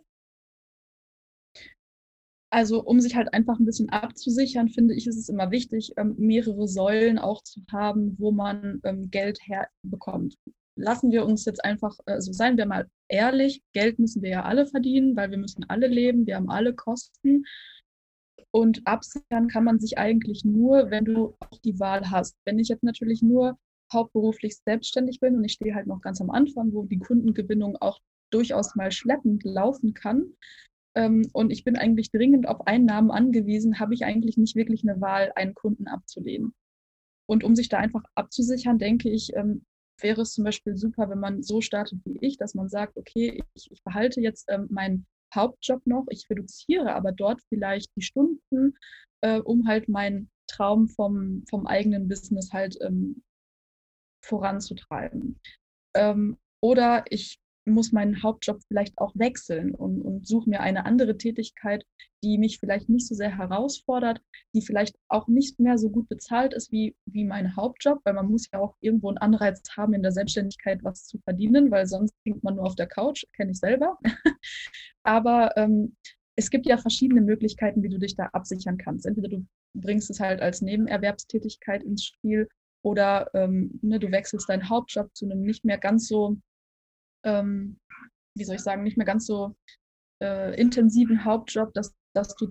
Also 2.51 2.83
um 2.83 2.99
sich 2.99 3.15
halt 3.15 3.33
einfach 3.33 3.59
ein 3.59 3.65
bisschen 3.65 3.89
abzusichern, 3.89 4.69
finde 4.69 4.95
ich, 4.95 5.05
ist 5.05 5.17
es 5.17 5.29
immer 5.29 5.51
wichtig, 5.51 5.93
ähm, 5.97 6.15
mehrere 6.17 6.67
Säulen 6.67 7.19
auch 7.19 7.43
zu 7.43 7.61
haben, 7.71 8.15
wo 8.17 8.31
man 8.31 8.81
ähm, 8.83 9.11
Geld 9.11 9.39
herbekommt. 9.43 10.35
Lassen 10.75 11.11
wir 11.11 11.25
uns 11.25 11.45
jetzt 11.45 11.63
einfach, 11.63 11.95
also 12.05 12.31
seien 12.31 12.57
wir 12.57 12.65
mal 12.65 12.87
ehrlich, 13.07 13.61
Geld 13.73 13.99
müssen 13.99 14.23
wir 14.23 14.29
ja 14.29 14.43
alle 14.45 14.65
verdienen, 14.65 15.15
weil 15.15 15.29
wir 15.29 15.37
müssen 15.37 15.65
alle 15.69 15.87
leben, 15.87 16.25
wir 16.25 16.37
haben 16.37 16.49
alle 16.49 16.73
Kosten. 16.73 17.43
Und 18.51 18.81
absichern 18.87 19.47
kann 19.47 19.63
man 19.63 19.79
sich 19.79 19.99
eigentlich 19.99 20.43
nur, 20.43 20.89
wenn 20.89 21.05
du 21.05 21.35
auch 21.39 21.59
die 21.63 21.79
Wahl 21.79 22.09
hast. 22.09 22.35
Wenn 22.45 22.57
ich 22.57 22.69
jetzt 22.69 22.83
natürlich 22.83 23.21
nur 23.21 23.59
hauptberuflich 23.93 24.57
selbstständig 24.57 25.19
bin 25.19 25.35
und 25.35 25.43
ich 25.43 25.53
stehe 25.53 25.75
halt 25.75 25.85
noch 25.85 26.01
ganz 26.01 26.19
am 26.21 26.31
Anfang, 26.31 26.73
wo 26.73 26.83
die 26.83 26.99
Kundengewinnung 26.99 27.77
auch 27.77 27.99
durchaus 28.31 28.75
mal 28.75 28.91
schleppend 28.91 29.43
laufen 29.43 29.93
kann, 29.93 30.33
ähm, 30.99 31.29
und 31.31 31.49
ich 31.49 31.63
bin 31.63 31.77
eigentlich 31.77 32.11
dringend 32.11 32.45
auf 32.47 32.67
Einnahmen 32.67 33.09
angewiesen, 33.09 33.79
habe 33.79 33.93
ich 33.93 34.03
eigentlich 34.03 34.35
nicht 34.35 34.55
wirklich 34.57 34.83
eine 34.83 34.99
Wahl, 34.99 35.31
einen 35.35 35.53
Kunden 35.53 35.87
abzulehnen. 35.87 36.53
Und 37.25 37.45
um 37.45 37.55
sich 37.55 37.69
da 37.69 37.77
einfach 37.77 38.03
abzusichern, 38.15 38.79
denke 38.79 39.09
ich, 39.09 39.33
ähm, 39.33 39.63
wäre 40.01 40.21
es 40.21 40.33
zum 40.33 40.43
Beispiel 40.43 40.75
super, 40.75 41.09
wenn 41.09 41.19
man 41.19 41.41
so 41.41 41.61
startet 41.61 41.99
wie 42.03 42.17
ich, 42.19 42.37
dass 42.37 42.53
man 42.53 42.67
sagt, 42.67 42.97
okay, 42.97 43.41
ich, 43.53 43.71
ich 43.71 43.81
behalte 43.83 44.19
jetzt 44.19 44.45
ähm, 44.49 44.67
meinen 44.69 45.07
Hauptjob 45.33 45.85
noch, 45.87 46.05
ich 46.09 46.29
reduziere 46.29 46.93
aber 46.93 47.13
dort 47.13 47.41
vielleicht 47.47 47.95
die 47.95 48.01
Stunden, 48.01 48.77
äh, 49.21 49.39
um 49.39 49.67
halt 49.67 49.87
meinen 49.87 50.29
Traum 50.47 50.89
vom, 50.89 51.45
vom 51.49 51.65
eigenen 51.65 52.09
Business 52.09 52.51
halt 52.51 52.77
ähm, 52.81 53.23
voranzutreiben. 54.25 55.39
Ähm, 55.95 56.37
oder 56.61 57.05
ich 57.09 57.39
muss 57.65 57.91
meinen 57.91 58.23
Hauptjob 58.23 58.61
vielleicht 58.67 58.97
auch 58.97 59.13
wechseln 59.15 59.75
und, 59.75 60.01
und 60.01 60.27
suche 60.27 60.49
mir 60.49 60.61
eine 60.61 60.85
andere 60.85 61.17
Tätigkeit, 61.17 61.85
die 62.23 62.37
mich 62.37 62.59
vielleicht 62.59 62.89
nicht 62.89 63.07
so 63.07 63.15
sehr 63.15 63.37
herausfordert, 63.37 64.21
die 64.53 64.61
vielleicht 64.61 64.95
auch 65.07 65.27
nicht 65.27 65.59
mehr 65.59 65.77
so 65.77 65.89
gut 65.89 66.09
bezahlt 66.09 66.53
ist 66.53 66.71
wie, 66.71 66.95
wie 67.05 67.25
mein 67.25 67.55
Hauptjob, 67.55 67.99
weil 68.03 68.13
man 68.13 68.29
muss 68.29 68.49
ja 68.51 68.59
auch 68.59 68.75
irgendwo 68.81 69.09
einen 69.09 69.17
Anreiz 69.17 69.61
haben, 69.75 69.93
in 69.93 70.03
der 70.03 70.11
Selbstständigkeit 70.11 70.83
was 70.83 71.05
zu 71.05 71.19
verdienen, 71.19 71.71
weil 71.71 71.85
sonst 71.85 72.13
hängt 72.25 72.43
man 72.43 72.55
nur 72.55 72.65
auf 72.65 72.75
der 72.75 72.87
Couch, 72.87 73.23
kenne 73.33 73.51
ich 73.51 73.59
selber. 73.59 73.97
Aber 75.03 75.55
ähm, 75.57 75.95
es 76.35 76.49
gibt 76.49 76.65
ja 76.65 76.77
verschiedene 76.77 77.21
Möglichkeiten, 77.21 77.83
wie 77.83 77.89
du 77.89 77.99
dich 77.99 78.15
da 78.15 78.25
absichern 78.27 78.77
kannst. 78.77 79.05
Entweder 79.05 79.29
du 79.29 79.45
bringst 79.73 80.09
es 80.09 80.19
halt 80.19 80.41
als 80.41 80.61
Nebenerwerbstätigkeit 80.61 81.83
ins 81.83 82.05
Spiel 82.05 82.47
oder 82.81 83.29
ähm, 83.33 83.77
ne, 83.81 83.99
du 83.99 84.11
wechselst 84.11 84.49
deinen 84.49 84.69
Hauptjob 84.69 85.13
zu 85.15 85.25
einem 85.25 85.41
nicht 85.41 85.65
mehr 85.65 85.77
ganz 85.77 86.07
so 86.07 86.37
ähm, 87.23 87.79
wie 88.35 88.43
soll 88.43 88.55
ich 88.55 88.61
sagen, 88.61 88.83
nicht 88.83 88.97
mehr 88.97 89.05
ganz 89.05 89.25
so 89.25 89.55
äh, 90.21 90.59
intensiven 90.59 91.25
Hauptjob, 91.25 91.73
dass, 91.73 91.93
dass 92.13 92.35
du 92.35 92.47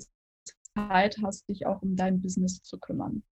Zeit 0.75 1.17
hast, 1.23 1.49
dich 1.49 1.67
auch 1.67 1.83
um 1.83 1.97
dein 1.97 2.21
Business 2.21 2.63
zu 2.63 2.79
kümmern. 2.79 3.23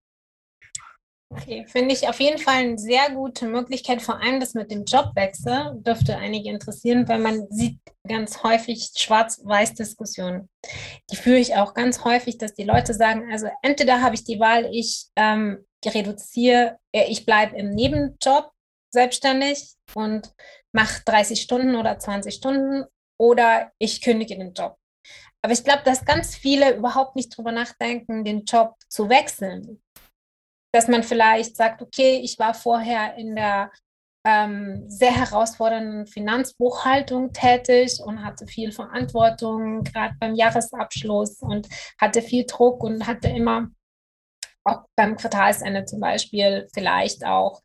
Okay, 1.29 1.65
finde 1.67 1.93
ich 1.93 2.07
auf 2.07 2.21
jeden 2.21 2.37
Fall 2.37 2.55
eine 2.55 2.77
sehr 2.77 3.11
gute 3.11 3.47
Möglichkeit. 3.47 4.01
Vor 4.01 4.21
allem 4.21 4.39
das 4.39 4.53
mit 4.53 4.71
dem 4.71 4.85
Jobwechsel 4.85 5.73
dürfte 5.81 6.15
einige 6.15 6.49
interessieren, 6.49 7.07
weil 7.09 7.19
man 7.19 7.47
sieht 7.49 7.79
ganz 8.07 8.43
häufig 8.43 8.91
Schwarz-Weiß-Diskussionen. 8.95 10.49
Die 11.11 11.17
führe 11.17 11.39
ich 11.39 11.55
auch 11.55 11.73
ganz 11.73 12.05
häufig, 12.05 12.37
dass 12.37 12.53
die 12.53 12.63
Leute 12.63 12.93
sagen, 12.93 13.29
also 13.29 13.49
entweder 13.61 14.01
habe 14.01 14.15
ich 14.15 14.23
die 14.23 14.39
Wahl, 14.39 14.69
ich 14.71 15.07
ähm, 15.17 15.65
reduziere, 15.85 16.79
äh, 16.93 17.11
ich 17.11 17.25
bleibe 17.25 17.57
im 17.57 17.71
Nebenjob 17.71 18.49
selbstständig 18.89 19.75
und 19.95 20.33
mache 20.77 21.01
30 21.05 21.41
Stunden 21.41 21.75
oder 21.75 21.97
20 21.99 22.35
Stunden 22.35 22.85
oder 23.19 23.71
ich 23.79 24.01
kündige 24.01 24.37
den 24.37 24.53
Job. 24.53 24.77
Aber 25.41 25.53
ich 25.53 25.63
glaube, 25.63 25.83
dass 25.83 26.05
ganz 26.05 26.35
viele 26.35 26.75
überhaupt 26.75 27.15
nicht 27.15 27.35
drüber 27.35 27.51
nachdenken, 27.51 28.23
den 28.23 28.45
Job 28.45 28.75
zu 28.89 29.09
wechseln 29.09 29.81
dass 30.77 30.87
man 30.87 31.03
vielleicht 31.03 31.55
sagt, 31.55 31.81
okay, 31.81 32.19
ich 32.23 32.37
war 32.39 32.53
vorher 32.53 33.15
in 33.15 33.35
der 33.35 33.71
ähm, 34.25 34.83
sehr 34.89 35.15
herausfordernden 35.15 36.05
Finanzbuchhaltung 36.05 37.33
tätig 37.33 37.99
und 38.03 38.23
hatte 38.23 38.45
viel 38.45 38.71
Verantwortung, 38.71 39.83
gerade 39.83 40.15
beim 40.19 40.35
Jahresabschluss 40.35 41.39
und 41.39 41.67
hatte 41.99 42.21
viel 42.21 42.45
Druck 42.45 42.83
und 42.83 43.07
hatte 43.07 43.29
immer 43.29 43.69
auch 44.65 44.83
beim 44.95 45.15
Quartalsende 45.15 45.85
zum 45.85 46.01
Beispiel 46.01 46.67
vielleicht 46.73 47.25
auch 47.25 47.61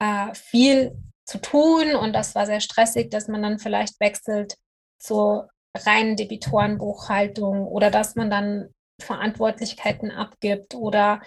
äh, 0.00 0.34
viel 0.34 0.96
zu 1.30 1.38
tun 1.40 1.94
und 1.94 2.12
das 2.12 2.34
war 2.34 2.44
sehr 2.44 2.60
stressig, 2.60 3.10
dass 3.10 3.28
man 3.28 3.42
dann 3.42 3.58
vielleicht 3.60 4.00
wechselt 4.00 4.56
zur 4.98 5.48
reinen 5.76 6.16
Debitorenbuchhaltung 6.16 7.66
oder 7.68 7.90
dass 7.90 8.16
man 8.16 8.30
dann 8.30 8.74
Verantwortlichkeiten 9.00 10.10
abgibt 10.10 10.74
oder 10.74 11.22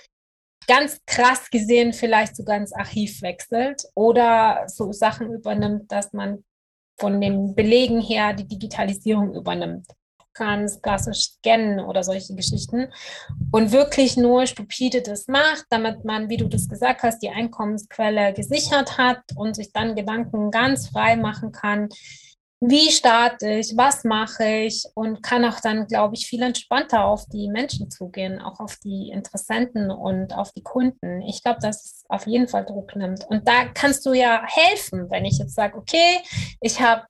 ganz 0.68 1.00
krass 1.06 1.50
gesehen 1.50 1.94
vielleicht 1.94 2.36
sogar 2.36 2.58
ins 2.58 2.74
Archiv 2.74 3.22
wechselt 3.22 3.84
oder 3.96 4.66
so 4.68 4.92
Sachen 4.92 5.32
übernimmt, 5.32 5.92
dass 5.92 6.12
man 6.12 6.44
von 7.00 7.22
den 7.22 7.56
Belegen 7.56 8.02
her 8.02 8.34
die 8.34 8.48
Digitalisierung 8.48 9.34
übernimmt. 9.34 9.88
Kann 10.34 10.64
es 10.64 10.82
klassisch 10.82 11.34
scannen 11.34 11.80
oder 11.80 12.04
solche 12.04 12.36
Geschichten 12.36 12.92
und 13.52 13.72
wirklich 13.72 14.18
nur 14.18 14.48
stupide 14.48 15.02
das 15.02 15.28
macht, 15.28 15.66
damit 15.70 16.06
man, 16.06 16.30
wie 16.30 16.38
du 16.38 16.48
das 16.48 16.68
gesagt 16.68 17.04
hast, 17.04 17.20
die 17.20 17.30
Einkommensquelle 17.30 18.34
gesichert 18.34 18.98
hat 18.98 19.22
und 19.36 19.56
sich 19.56 19.72
dann 19.72 19.96
Gedanken 19.96 20.52
ganz 20.52 20.90
frei 20.90 21.16
machen 21.16 21.52
kann, 21.52 21.90
wie 22.66 22.90
starte 22.92 23.50
ich, 23.50 23.76
was 23.76 24.06
mache 24.06 24.46
ich 24.46 24.86
und 24.96 25.22
kann 25.22 25.44
auch 25.44 25.60
dann, 25.60 25.86
glaube 25.86 26.16
ich, 26.16 26.28
viel 26.28 26.42
entspannter 26.42 27.04
auf 27.04 27.26
die 27.26 27.50
Menschen 27.50 27.90
zugehen, 27.92 28.42
auch 28.42 28.62
auf 28.62 28.78
die 28.78 29.10
Interessenten 29.10 29.92
und 29.92 30.34
auf 30.34 30.54
die 30.54 30.64
Kunden. 30.64 31.22
Ich 31.24 31.44
glaube, 31.44 31.60
dass 31.60 31.84
es 31.84 32.06
auf 32.08 32.26
jeden 32.26 32.48
Fall 32.48 32.64
Druck 32.64 32.96
nimmt. 32.96 33.26
Und 33.28 33.50
da 33.50 33.66
kannst 33.74 34.06
du 34.06 34.14
ja 34.14 34.44
helfen, 34.46 35.10
wenn 35.12 35.26
ich 35.26 35.40
jetzt 35.40 35.56
sage, 35.56 35.78
okay, 35.78 36.22
ich 36.62 36.80
habe 36.80 37.04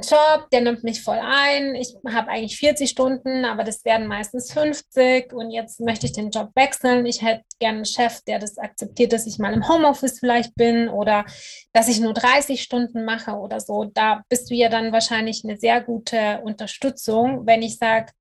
einen 0.00 0.38
Job, 0.38 0.50
der 0.50 0.60
nimmt 0.62 0.84
mich 0.84 1.02
voll 1.02 1.18
ein. 1.20 1.74
Ich 1.74 1.94
habe 2.08 2.28
eigentlich 2.28 2.58
40 2.58 2.88
Stunden, 2.88 3.44
aber 3.44 3.64
das 3.64 3.84
werden 3.84 4.06
meistens 4.06 4.52
50 4.52 5.32
und 5.32 5.50
jetzt 5.50 5.80
möchte 5.80 6.06
ich 6.06 6.12
den 6.12 6.30
Job 6.30 6.50
wechseln. 6.54 7.06
Ich 7.06 7.22
hätte 7.22 7.44
gerne 7.58 7.78
einen 7.78 7.84
Chef, 7.84 8.20
der 8.22 8.38
das 8.38 8.58
akzeptiert, 8.58 9.12
dass 9.12 9.26
ich 9.26 9.38
mal 9.38 9.52
im 9.52 9.68
Homeoffice 9.68 10.18
vielleicht 10.18 10.54
bin 10.54 10.88
oder 10.88 11.24
dass 11.72 11.88
ich 11.88 12.00
nur 12.00 12.14
30 12.14 12.62
Stunden 12.62 13.04
mache 13.04 13.32
oder 13.32 13.60
so. 13.60 13.84
Da 13.84 14.22
bist 14.28 14.50
du 14.50 14.54
ja 14.54 14.68
dann 14.68 14.92
wahrscheinlich 14.92 15.42
eine 15.44 15.56
sehr 15.56 15.80
gute 15.80 16.40
Unterstützung, 16.42 17.46
wenn 17.46 17.62
ich 17.62 17.76
sage, 17.76 18.12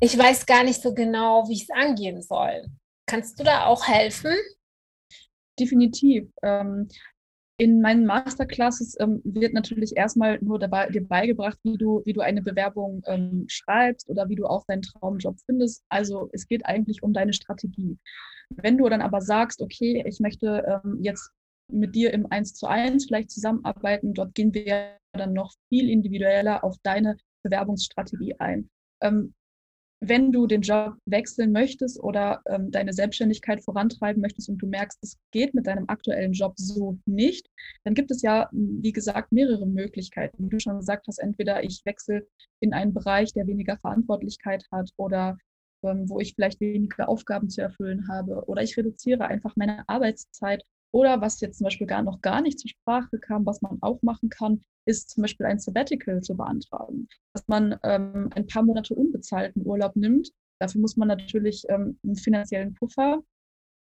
ich 0.00 0.16
weiß 0.16 0.46
gar 0.46 0.64
nicht 0.64 0.80
so 0.80 0.94
genau, 0.94 1.48
wie 1.48 1.54
ich 1.54 1.62
es 1.62 1.70
angehen 1.70 2.22
soll. 2.22 2.66
Kannst 3.06 3.38
du 3.38 3.44
da 3.44 3.66
auch 3.66 3.86
helfen? 3.86 4.34
Definitiv. 5.58 6.30
Ähm, 6.42 6.88
in 7.60 7.82
meinen 7.82 8.06
Masterclasses 8.06 8.96
ähm, 9.00 9.20
wird 9.22 9.52
natürlich 9.52 9.94
erstmal 9.94 10.38
nur 10.40 10.58
dabei, 10.58 10.88
dir 10.88 11.06
beigebracht, 11.06 11.58
wie 11.62 11.76
du, 11.76 12.00
wie 12.06 12.14
du 12.14 12.22
eine 12.22 12.40
Bewerbung 12.40 13.02
ähm, 13.06 13.44
schreibst 13.48 14.08
oder 14.08 14.30
wie 14.30 14.34
du 14.34 14.46
auch 14.46 14.64
deinen 14.64 14.80
Traumjob 14.80 15.38
findest. 15.44 15.84
Also 15.90 16.30
es 16.32 16.48
geht 16.48 16.64
eigentlich 16.64 17.02
um 17.02 17.12
deine 17.12 17.34
Strategie. 17.34 17.98
Wenn 18.48 18.78
du 18.78 18.88
dann 18.88 19.02
aber 19.02 19.20
sagst, 19.20 19.60
okay, 19.60 20.02
ich 20.06 20.20
möchte 20.20 20.80
ähm, 20.82 21.00
jetzt 21.02 21.30
mit 21.70 21.94
dir 21.94 22.14
im 22.14 22.26
Eins 22.32 22.54
zu 22.54 22.66
eins 22.66 23.04
vielleicht 23.04 23.30
zusammenarbeiten, 23.30 24.14
dort 24.14 24.34
gehen 24.34 24.54
wir 24.54 24.96
dann 25.12 25.34
noch 25.34 25.52
viel 25.68 25.90
individueller 25.90 26.64
auf 26.64 26.76
deine 26.82 27.18
Bewerbungsstrategie 27.42 28.36
ein. 28.38 28.70
Ähm, 29.02 29.34
wenn 30.00 30.32
du 30.32 30.46
den 30.46 30.62
Job 30.62 30.94
wechseln 31.04 31.52
möchtest 31.52 32.02
oder 32.02 32.42
ähm, 32.46 32.70
deine 32.70 32.92
Selbstständigkeit 32.92 33.62
vorantreiben 33.62 34.22
möchtest 34.22 34.48
und 34.48 34.58
du 34.58 34.66
merkst, 34.66 34.98
es 35.02 35.18
geht 35.30 35.52
mit 35.52 35.66
deinem 35.66 35.88
aktuellen 35.88 36.32
Job 36.32 36.54
so 36.56 36.98
nicht, 37.04 37.48
dann 37.84 37.94
gibt 37.94 38.10
es 38.10 38.22
ja, 38.22 38.48
wie 38.52 38.92
gesagt, 38.92 39.30
mehrere 39.30 39.66
Möglichkeiten. 39.66 40.44
Wie 40.44 40.48
du 40.48 40.58
schon 40.58 40.78
gesagt 40.78 41.06
hast, 41.06 41.18
entweder 41.18 41.62
ich 41.62 41.82
wechsle 41.84 42.26
in 42.60 42.72
einen 42.72 42.94
Bereich, 42.94 43.34
der 43.34 43.46
weniger 43.46 43.76
Verantwortlichkeit 43.76 44.64
hat 44.72 44.90
oder 44.96 45.36
ähm, 45.82 46.08
wo 46.08 46.18
ich 46.18 46.34
vielleicht 46.34 46.60
weniger 46.60 47.08
Aufgaben 47.08 47.50
zu 47.50 47.60
erfüllen 47.60 48.08
habe 48.08 48.44
oder 48.46 48.62
ich 48.62 48.76
reduziere 48.76 49.26
einfach 49.26 49.54
meine 49.56 49.86
Arbeitszeit 49.86 50.64
oder 50.92 51.20
was 51.20 51.40
jetzt 51.40 51.58
zum 51.58 51.64
Beispiel 51.64 51.86
gar 51.86 52.02
noch 52.02 52.20
gar 52.20 52.40
nicht 52.40 52.58
zur 52.58 52.68
Sprache 52.68 53.18
kam, 53.18 53.46
was 53.46 53.62
man 53.62 53.78
auch 53.80 54.02
machen 54.02 54.28
kann, 54.28 54.62
ist 54.86 55.10
zum 55.10 55.22
Beispiel 55.22 55.46
ein 55.46 55.58
Sabbatical 55.58 56.20
zu 56.22 56.36
beantragen, 56.36 57.08
dass 57.34 57.46
man 57.48 57.78
ähm, 57.82 58.30
ein 58.34 58.46
paar 58.46 58.62
Monate 58.62 58.94
unbezahlten 58.94 59.64
Urlaub 59.64 59.94
nimmt. 59.96 60.30
Dafür 60.60 60.80
muss 60.80 60.96
man 60.96 61.08
natürlich 61.08 61.64
ähm, 61.68 61.98
einen 62.02 62.16
finanziellen 62.16 62.74
Puffer 62.74 63.22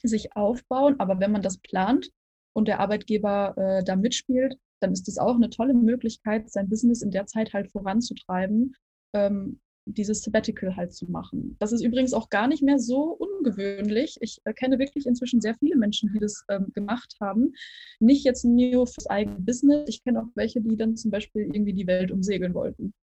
sich 0.05 0.37
aufbauen, 0.37 0.97
aber 0.99 1.21
wenn 1.21 1.33
man 1.33 1.43
das 1.43 1.59
plant 1.59 2.11
und 2.55 2.69
der 2.69 2.81
Arbeitgeber 2.81 3.55
äh, 3.57 3.85
da 3.85 3.97
mitspielt, 3.97 4.59
dann 4.81 4.93
ist 4.93 5.07
das 5.07 5.19
auch 5.19 5.37
eine 5.37 5.49
tolle 5.49 5.75
Möglichkeit, 5.75 6.51
sein 6.51 6.69
Business 6.69 7.03
in 7.03 7.13
der 7.13 7.27
Zeit 7.27 7.55
halt 7.55 7.71
voranzutreiben 7.71 8.75
ähm, 9.15 9.61
dieses 9.87 10.23
Sabbatical 10.23 10.77
halt 10.77 10.93
zu 10.93 11.11
machen. 11.11 11.57
Das 11.59 11.73
ist 11.73 11.83
übrigens 11.83 12.15
auch 12.15 12.29
gar 12.29 12.49
nicht 12.49 12.63
mehr 12.63 12.79
so 12.79 13.17
ungewöhnlich. 13.43 14.19
Ich 14.21 14.41
äh, 14.45 14.53
kenne 14.53 14.79
wirklich 14.79 15.07
inzwischen 15.07 15.41
sehr 15.41 15.55
viele 15.55 15.77
Menschen, 15.77 16.13
die 16.13 16.19
das 16.19 16.45
ähm, 16.49 16.73
gemacht 16.75 17.17
haben. 17.21 17.55
Nicht 18.01 18.25
jetzt 18.25 18.45
nur 18.45 18.87
fürs 18.87 19.07
eigene 19.07 19.41
Business. 19.41 19.89
Ich 19.89 20.05
kenne 20.05 20.21
auch 20.21 20.29
welche, 20.35 20.61
die 20.61 20.77
dann 20.77 20.97
zum 20.97 21.11
Beispiel 21.11 21.43
irgendwie 21.43 21.73
die 21.73 21.87
Welt 21.87 22.11
umsegeln 22.11 22.55
wollten. 22.55 22.95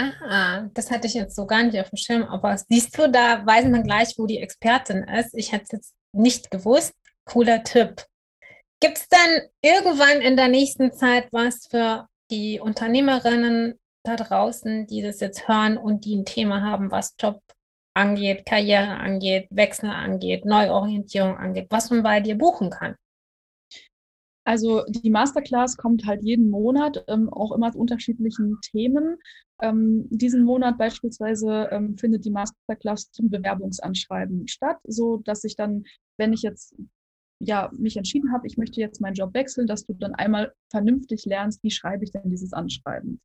Ah, 0.00 0.68
das 0.74 0.92
hatte 0.92 1.08
ich 1.08 1.14
jetzt 1.14 1.34
so 1.34 1.44
gar 1.46 1.64
nicht 1.64 1.78
auf 1.78 1.90
dem 1.90 1.96
Schirm. 1.96 2.22
Aber 2.22 2.56
siehst 2.56 2.96
du, 2.96 3.10
da 3.10 3.44
weiß 3.44 3.66
man 3.66 3.82
gleich, 3.82 4.14
wo 4.16 4.26
die 4.26 4.38
Expertin 4.38 5.02
ist. 5.02 5.34
Ich 5.34 5.52
hätte 5.52 5.64
es 5.64 5.72
jetzt 5.72 5.94
nicht 6.12 6.50
gewusst. 6.50 6.94
Cooler 7.24 7.64
Tipp. 7.64 8.04
Gibt 8.80 8.98
es 8.98 9.08
denn 9.08 9.48
irgendwann 9.60 10.20
in 10.20 10.36
der 10.36 10.48
nächsten 10.48 10.92
Zeit 10.92 11.28
was 11.32 11.66
für 11.66 12.06
die 12.30 12.60
Unternehmerinnen 12.60 13.74
da 14.04 14.14
draußen, 14.14 14.86
die 14.86 15.02
das 15.02 15.18
jetzt 15.20 15.48
hören 15.48 15.76
und 15.76 16.04
die 16.04 16.16
ein 16.16 16.24
Thema 16.24 16.62
haben, 16.62 16.92
was 16.92 17.14
Job 17.18 17.42
angeht, 17.94 18.46
Karriere 18.46 18.98
angeht, 18.98 19.48
Wechsel 19.50 19.90
angeht, 19.90 20.44
Neuorientierung 20.44 21.36
angeht, 21.36 21.66
was 21.70 21.90
man 21.90 22.02
bei 22.02 22.20
dir 22.20 22.36
buchen 22.36 22.70
kann? 22.70 22.94
Also 24.48 24.82
die 24.88 25.10
Masterclass 25.10 25.76
kommt 25.76 26.06
halt 26.06 26.22
jeden 26.22 26.48
Monat, 26.48 27.04
ähm, 27.08 27.28
auch 27.28 27.52
immer 27.52 27.70
zu 27.70 27.78
unterschiedlichen 27.78 28.58
Themen. 28.62 29.18
Ähm, 29.60 30.06
diesen 30.08 30.42
Monat 30.42 30.78
beispielsweise 30.78 31.68
ähm, 31.70 31.98
findet 31.98 32.24
die 32.24 32.30
Masterclass 32.30 33.10
zum 33.10 33.28
Bewerbungsanschreiben 33.28 34.48
statt, 34.48 34.78
so 34.84 35.18
dass 35.18 35.44
ich 35.44 35.54
dann, 35.54 35.84
wenn 36.16 36.32
ich 36.32 36.40
jetzt 36.40 36.74
ja 37.40 37.70
mich 37.76 37.98
entschieden 37.98 38.32
habe, 38.32 38.46
ich 38.46 38.56
möchte 38.56 38.80
jetzt 38.80 39.02
meinen 39.02 39.14
Job 39.14 39.34
wechseln, 39.34 39.66
dass 39.66 39.84
du 39.84 39.92
dann 39.92 40.14
einmal 40.14 40.54
vernünftig 40.70 41.26
lernst, 41.26 41.62
wie 41.62 41.70
schreibe 41.70 42.04
ich 42.04 42.12
denn 42.12 42.30
dieses 42.30 42.54
Anschreiben. 42.54 43.20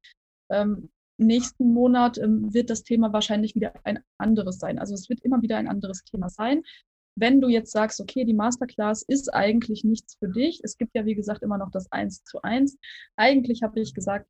Ähm, 1.20 1.28
nächsten 1.28 1.74
Monat 1.74 2.18
ähm, 2.18 2.54
wird 2.54 2.70
das 2.70 2.84
Thema 2.84 3.14
wahrscheinlich 3.14 3.56
wieder 3.56 3.74
ein 3.84 4.00
anderes 4.18 4.60
sein. 4.60 4.80
Also 4.80 4.94
es 4.94 5.10
wird 5.10 5.22
immer 5.22 5.42
wieder 5.42 5.58
ein 5.58 5.68
anderes 5.68 6.04
Thema 6.04 6.30
sein. 6.30 6.64
Wenn 7.16 7.42
du 7.42 7.48
jetzt 7.48 7.72
sagst, 7.72 8.02
okay, 8.02 8.26
die 8.26 8.34
Masterclass 8.34 9.04
ist 9.04 9.34
eigentlich 9.34 9.84
nichts 9.84 10.16
für 10.18 10.30
dich, 10.30 10.62
es 10.64 10.78
gibt 10.78 10.96
ja 10.96 11.06
wie 11.06 11.16
gesagt 11.16 11.44
immer 11.44 11.60
noch 11.60 11.70
das 11.70 11.92
Eins 11.92 12.24
zu 12.24 12.42
eins. 12.42 12.78
Eigentlich 13.16 13.62
habe 13.62 13.80
ich 13.80 13.94
gesagt, 13.94 14.28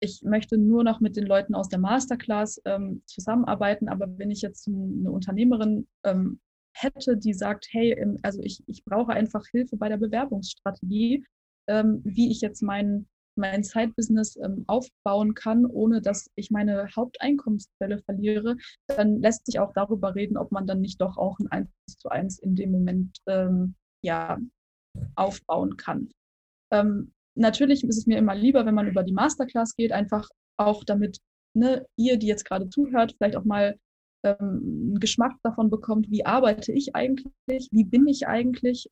ich 0.00 0.22
möchte 0.22 0.58
nur 0.58 0.82
noch 0.82 1.00
mit 1.00 1.16
den 1.16 1.26
Leuten 1.26 1.54
aus 1.54 1.68
der 1.68 1.78
Masterclass 1.78 2.60
ähm, 2.64 3.02
zusammenarbeiten, 3.06 3.88
aber 3.88 4.18
wenn 4.18 4.30
ich 4.30 4.42
jetzt 4.42 4.66
eine 4.66 5.12
Unternehmerin 5.12 5.86
ähm, 6.04 6.40
hätte, 6.74 7.16
die 7.16 7.34
sagt, 7.34 7.68
hey, 7.70 7.96
also 8.22 8.40
ich, 8.42 8.64
ich 8.66 8.84
brauche 8.84 9.12
einfach 9.12 9.46
Hilfe 9.46 9.76
bei 9.76 9.88
der 9.88 9.98
Bewerbungsstrategie, 9.98 11.24
ähm, 11.68 12.00
wie 12.04 12.30
ich 12.30 12.40
jetzt 12.40 12.62
meinen 12.62 13.08
mein 13.36 13.62
Side-Business 13.62 14.36
ähm, 14.36 14.64
aufbauen 14.66 15.34
kann, 15.34 15.66
ohne 15.66 16.02
dass 16.02 16.30
ich 16.34 16.50
meine 16.50 16.88
Haupteinkommensquelle 16.94 17.98
verliere, 18.04 18.56
dann 18.86 19.20
lässt 19.20 19.46
sich 19.46 19.58
auch 19.58 19.72
darüber 19.72 20.14
reden, 20.14 20.36
ob 20.36 20.52
man 20.52 20.66
dann 20.66 20.80
nicht 20.80 21.00
doch 21.00 21.16
auch 21.16 21.38
ein 21.38 21.48
1 21.48 21.68
zu 21.98 22.08
1 22.08 22.38
in 22.40 22.56
dem 22.56 22.70
Moment 22.70 23.18
ähm, 23.26 23.74
ja, 24.04 24.38
aufbauen 25.14 25.76
kann. 25.76 26.10
Ähm, 26.72 27.12
natürlich 27.34 27.84
ist 27.84 27.98
es 27.98 28.06
mir 28.06 28.18
immer 28.18 28.34
lieber, 28.34 28.66
wenn 28.66 28.74
man 28.74 28.88
über 28.88 29.02
die 29.02 29.12
Masterclass 29.12 29.74
geht, 29.74 29.92
einfach 29.92 30.28
auch 30.58 30.84
damit 30.84 31.18
ne, 31.54 31.86
ihr, 31.96 32.18
die 32.18 32.26
jetzt 32.26 32.44
gerade 32.44 32.68
zuhört, 32.68 33.14
vielleicht 33.16 33.36
auch 33.36 33.44
mal 33.44 33.78
ähm, 34.24 34.38
einen 34.38 35.00
Geschmack 35.00 35.34
davon 35.42 35.70
bekommt, 35.70 36.10
wie 36.10 36.24
arbeite 36.24 36.72
ich 36.72 36.94
eigentlich, 36.94 37.68
wie 37.70 37.84
bin 37.84 38.06
ich 38.06 38.26
eigentlich. 38.26 38.88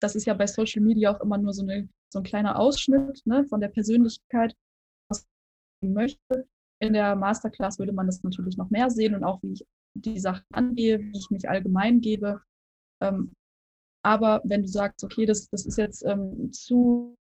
Das 0.00 0.16
ist 0.16 0.26
ja 0.26 0.34
bei 0.34 0.46
Social 0.46 0.82
Media 0.82 1.14
auch 1.14 1.20
immer 1.20 1.38
nur 1.38 1.52
so, 1.52 1.62
eine, 1.62 1.88
so 2.12 2.20
ein 2.20 2.24
kleiner 2.24 2.58
Ausschnitt 2.58 3.24
ne, 3.26 3.44
von 3.44 3.60
der 3.60 3.68
Persönlichkeit, 3.68 4.56
was 5.08 5.26
ich 5.82 5.90
möchte. 5.90 6.48
In 6.82 6.94
der 6.94 7.14
Masterclass 7.16 7.78
würde 7.78 7.92
man 7.92 8.06
das 8.06 8.22
natürlich 8.22 8.56
noch 8.56 8.70
mehr 8.70 8.90
sehen 8.90 9.14
und 9.14 9.24
auch, 9.24 9.42
wie 9.42 9.52
ich 9.52 9.66
die 9.94 10.18
Sachen 10.18 10.44
angehe, 10.52 10.98
wie 10.98 11.18
ich 11.18 11.30
mich 11.30 11.48
allgemein 11.48 12.00
gebe. 12.00 12.40
Ähm, 13.02 13.32
aber 14.02 14.40
wenn 14.44 14.62
du 14.62 14.68
sagst, 14.68 15.04
okay, 15.04 15.26
das, 15.26 15.48
das 15.50 15.66
ist 15.66 15.76
jetzt 15.76 16.04
ähm, 16.06 16.52
zu, 16.52 17.16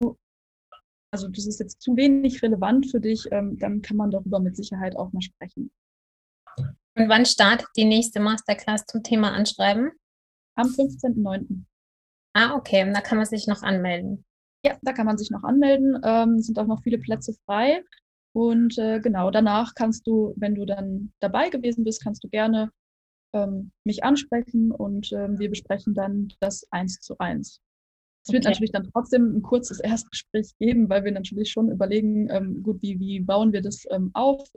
also 1.11 1.27
das 1.27 1.45
ist 1.45 1.59
jetzt 1.59 1.81
zu 1.81 1.95
wenig 1.97 2.41
relevant 2.41 2.89
für 2.89 3.01
dich, 3.01 3.27
ähm, 3.31 3.57
dann 3.57 3.81
kann 3.81 3.97
man 3.97 4.11
darüber 4.11 4.39
mit 4.39 4.55
Sicherheit 4.55 4.95
auch 4.95 5.11
mal 5.11 5.21
sprechen. 5.21 5.71
Und 6.95 7.09
wann 7.09 7.25
startet 7.25 7.67
die 7.75 7.85
nächste 7.85 8.19
Masterclass 8.19 8.85
zum 8.85 9.03
Thema 9.03 9.31
Anschreiben? 9.31 9.91
Am 10.55 10.67
15.09. 10.67 11.63
Ah, 12.33 12.55
okay. 12.55 12.83
Und 12.83 12.93
da 12.93 13.01
kann 13.01 13.17
man 13.17 13.25
sich 13.25 13.47
noch 13.47 13.63
anmelden. 13.63 14.25
Ja, 14.65 14.77
da 14.81 14.93
kann 14.93 15.05
man 15.05 15.17
sich 15.17 15.29
noch 15.31 15.43
anmelden. 15.43 15.99
Ähm, 16.03 16.39
sind 16.39 16.59
auch 16.59 16.67
noch 16.67 16.83
viele 16.83 16.97
Plätze 16.97 17.33
frei. 17.45 17.83
Und 18.33 18.77
äh, 18.77 18.99
genau, 18.99 19.31
danach 19.31 19.73
kannst 19.75 20.05
du, 20.05 20.33
wenn 20.37 20.55
du 20.55 20.65
dann 20.65 21.11
dabei 21.19 21.49
gewesen 21.49 21.83
bist, 21.83 22.03
kannst 22.03 22.23
du 22.23 22.29
gerne 22.29 22.71
ähm, 23.33 23.71
mich 23.83 24.03
ansprechen 24.03 24.71
und 24.71 25.11
ähm, 25.11 25.39
wir 25.39 25.49
besprechen 25.49 25.93
dann 25.93 26.29
das 26.39 26.65
eins 26.71 26.99
zu 26.99 27.17
eins. 27.19 27.61
Es 28.23 28.29
okay. 28.29 28.33
wird 28.33 28.45
natürlich 28.45 28.71
dann 28.71 28.89
trotzdem 28.91 29.37
ein 29.37 29.41
kurzes 29.41 29.79
Erstgespräch 29.79 30.55
geben, 30.59 30.89
weil 30.89 31.03
wir 31.03 31.11
natürlich 31.11 31.51
schon 31.51 31.71
überlegen, 31.71 32.29
ähm, 32.29 32.63
gut, 32.63 32.81
wie, 32.81 32.99
wie 32.99 33.19
bauen 33.19 33.53
wir 33.53 33.61
das 33.61 33.85
ähm, 33.89 34.11
auf? 34.13 34.47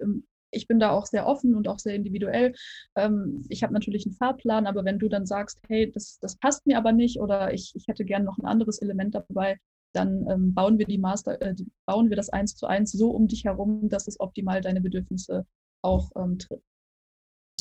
Ich 0.52 0.68
bin 0.68 0.78
da 0.78 0.90
auch 0.90 1.06
sehr 1.06 1.26
offen 1.26 1.54
und 1.54 1.68
auch 1.68 1.78
sehr 1.78 1.94
individuell. 1.94 2.54
Ähm, 2.96 3.44
ich 3.48 3.62
habe 3.62 3.72
natürlich 3.72 4.06
einen 4.06 4.14
Fahrplan, 4.14 4.66
aber 4.66 4.84
wenn 4.84 4.98
du 4.98 5.08
dann 5.08 5.26
sagst, 5.26 5.58
hey, 5.68 5.90
das, 5.90 6.18
das 6.20 6.36
passt 6.36 6.66
mir 6.66 6.78
aber 6.78 6.92
nicht 6.92 7.18
oder 7.20 7.52
ich, 7.52 7.72
ich 7.74 7.88
hätte 7.88 8.04
gerne 8.04 8.24
noch 8.24 8.38
ein 8.38 8.46
anderes 8.46 8.80
Element 8.80 9.14
dabei, 9.14 9.58
dann 9.92 10.26
ähm, 10.28 10.54
bauen 10.54 10.78
wir 10.78 10.86
die 10.86 10.98
Master, 10.98 11.40
äh, 11.42 11.54
bauen 11.86 12.08
wir 12.08 12.16
das 12.16 12.30
eins 12.30 12.54
zu 12.54 12.66
eins 12.66 12.92
so 12.92 13.10
um 13.10 13.28
dich 13.28 13.44
herum, 13.44 13.88
dass 13.88 14.08
es 14.08 14.20
optimal 14.20 14.60
deine 14.60 14.80
Bedürfnisse 14.80 15.46
auch 15.82 16.10
ähm, 16.16 16.38
trifft. 16.38 16.64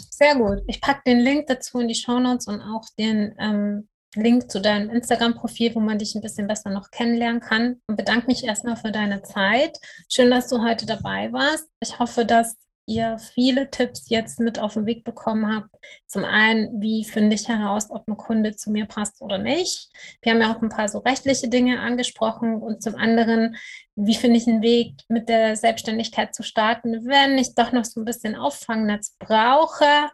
Sehr 0.10 0.36
gut. 0.36 0.64
Ich 0.68 0.82
packe 0.82 1.02
den 1.06 1.20
Link 1.20 1.48
dazu 1.48 1.80
in 1.80 1.88
die 1.88 1.96
Show 1.96 2.20
Notes 2.20 2.48
und 2.48 2.62
auch 2.62 2.86
den 2.98 3.36
ähm, 3.40 3.88
Link 4.16 4.52
zu 4.52 4.62
deinem 4.62 4.90
Instagram-Profil, 4.90 5.74
wo 5.76 5.80
man 5.80 5.98
dich 5.98 6.16
ein 6.16 6.22
bisschen 6.22 6.48
besser 6.48 6.70
noch 6.70 6.92
kennenlernen 6.92 7.42
kann. 7.42 7.82
Und 7.88 7.96
bedanke 7.96 8.28
mich 8.28 8.44
erstmal 8.44 8.76
für 8.76 8.92
deine 8.92 9.22
Zeit. 9.24 9.78
Schön, 10.10 10.30
dass 10.30 10.50
du 10.50 10.62
heute 10.62 10.86
dabei 10.86 11.32
warst. 11.32 11.70
Ich 11.80 11.98
hoffe, 11.98 12.26
dass 12.26 12.58
ihr 12.86 13.18
viele 13.18 13.70
Tipps 13.70 14.10
jetzt 14.10 14.40
mit 14.40 14.60
auf 14.60 14.74
den 14.74 14.86
Weg 14.86 15.04
bekommen 15.04 15.54
habt. 15.54 15.70
Zum 16.08 16.26
einen, 16.26 16.82
wie 16.82 17.06
finde 17.06 17.36
ich 17.36 17.48
heraus, 17.48 17.90
ob 17.90 18.08
ein 18.08 18.18
Kunde 18.18 18.56
zu 18.56 18.72
mir 18.72 18.86
passt 18.86 19.22
oder 19.22 19.38
nicht. 19.38 19.90
Wir 20.22 20.34
haben 20.34 20.42
ja 20.42 20.54
auch 20.54 20.62
ein 20.62 20.70
paar 20.70 20.90
so 20.90 21.00
rechtliche 21.00 21.48
Dinge 21.48 21.80
angesprochen. 21.80 22.56
Und 22.62 22.84
zum 22.84 22.96
anderen, 22.96 23.56
wie 23.96 24.16
finde 24.16 24.38
ich 24.38 24.48
einen 24.48 24.62
Weg, 24.62 24.94
mit 25.08 25.30
der 25.30 25.56
Selbstständigkeit 25.56 26.36
zu 26.36 26.44
starten, 26.44 27.06
wenn 27.06 27.38
ich 27.38 27.56
doch 27.56 27.72
noch 27.72 27.86
so 27.86 28.02
ein 28.02 28.06
bisschen 28.06 28.36
Auffangnetz 28.36 29.16
brauche. 29.20 30.10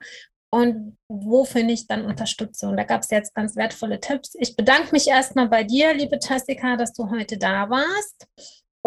Und 0.49 0.97
wo 1.10 1.43
finde 1.43 1.73
ich 1.73 1.88
dann 1.88 2.06
Unterstützung? 2.06 2.77
Da 2.77 2.84
gab 2.84 3.01
es 3.01 3.10
jetzt 3.10 3.36
ganz 3.36 3.56
wertvolle 3.56 3.99
Tipps. 3.99 4.34
Ich 4.39 4.56
bedanke 4.56 4.91
mich 4.91 5.08
erstmal 5.08 5.49
bei 5.49 5.63
dir, 5.63 5.93
liebe 5.93 6.19
Jessica, 6.21 6.77
dass 6.77 6.93
du 6.93 7.10
heute 7.10 7.38
da 7.38 7.69
warst. 7.69 8.27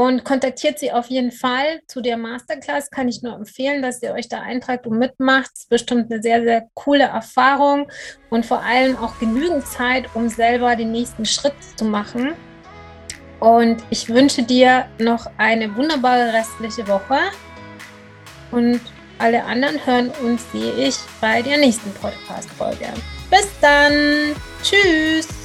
Und 0.01 0.25
kontaktiert 0.25 0.79
sie 0.79 0.93
auf 0.93 1.09
jeden 1.09 1.31
Fall 1.31 1.83
zu 1.87 2.01
der 2.01 2.17
Masterclass. 2.17 2.91
Kann 2.91 3.07
ich 3.07 3.21
nur 3.21 3.35
empfehlen, 3.35 3.83
dass 3.83 4.03
ihr 4.03 4.15
euch 4.15 4.31
da 4.31 4.41
eintragt 4.41 4.87
und 4.87 4.99
mitmacht. 4.99 5.51
Es 5.53 5.61
ist 5.65 5.69
bestimmt 5.69 6.11
eine 6.11 6.23
sehr, 6.23 6.43
sehr 6.43 6.69
coole 6.73 7.05
Erfahrung 7.05 7.87
und 8.31 8.47
vor 8.47 8.63
allem 8.63 8.97
auch 8.97 9.19
genügend 9.19 9.67
Zeit, 9.67 10.07
um 10.15 10.31
selber 10.31 10.75
den 10.75 10.91
nächsten 10.91 11.27
Schritt 11.27 11.53
zu 11.77 11.85
machen. 11.85 12.33
Und 13.41 13.85
ich 13.91 14.09
wünsche 14.09 14.43
dir 14.43 14.87
noch 14.99 15.27
eine 15.37 15.77
wunderbare 15.77 16.33
restliche 16.33 16.89
Woche. 16.89 17.19
Und 18.53 18.81
alle 19.19 19.45
anderen 19.45 19.85
hören 19.85 20.11
und 20.23 20.41
sehe 20.41 20.73
ich 20.77 20.97
bei 21.21 21.43
der 21.43 21.59
nächsten 21.59 21.93
Podcast-Folge. 21.93 22.87
Bis 23.29 23.51
dann. 23.61 24.35
Tschüss. 24.63 25.40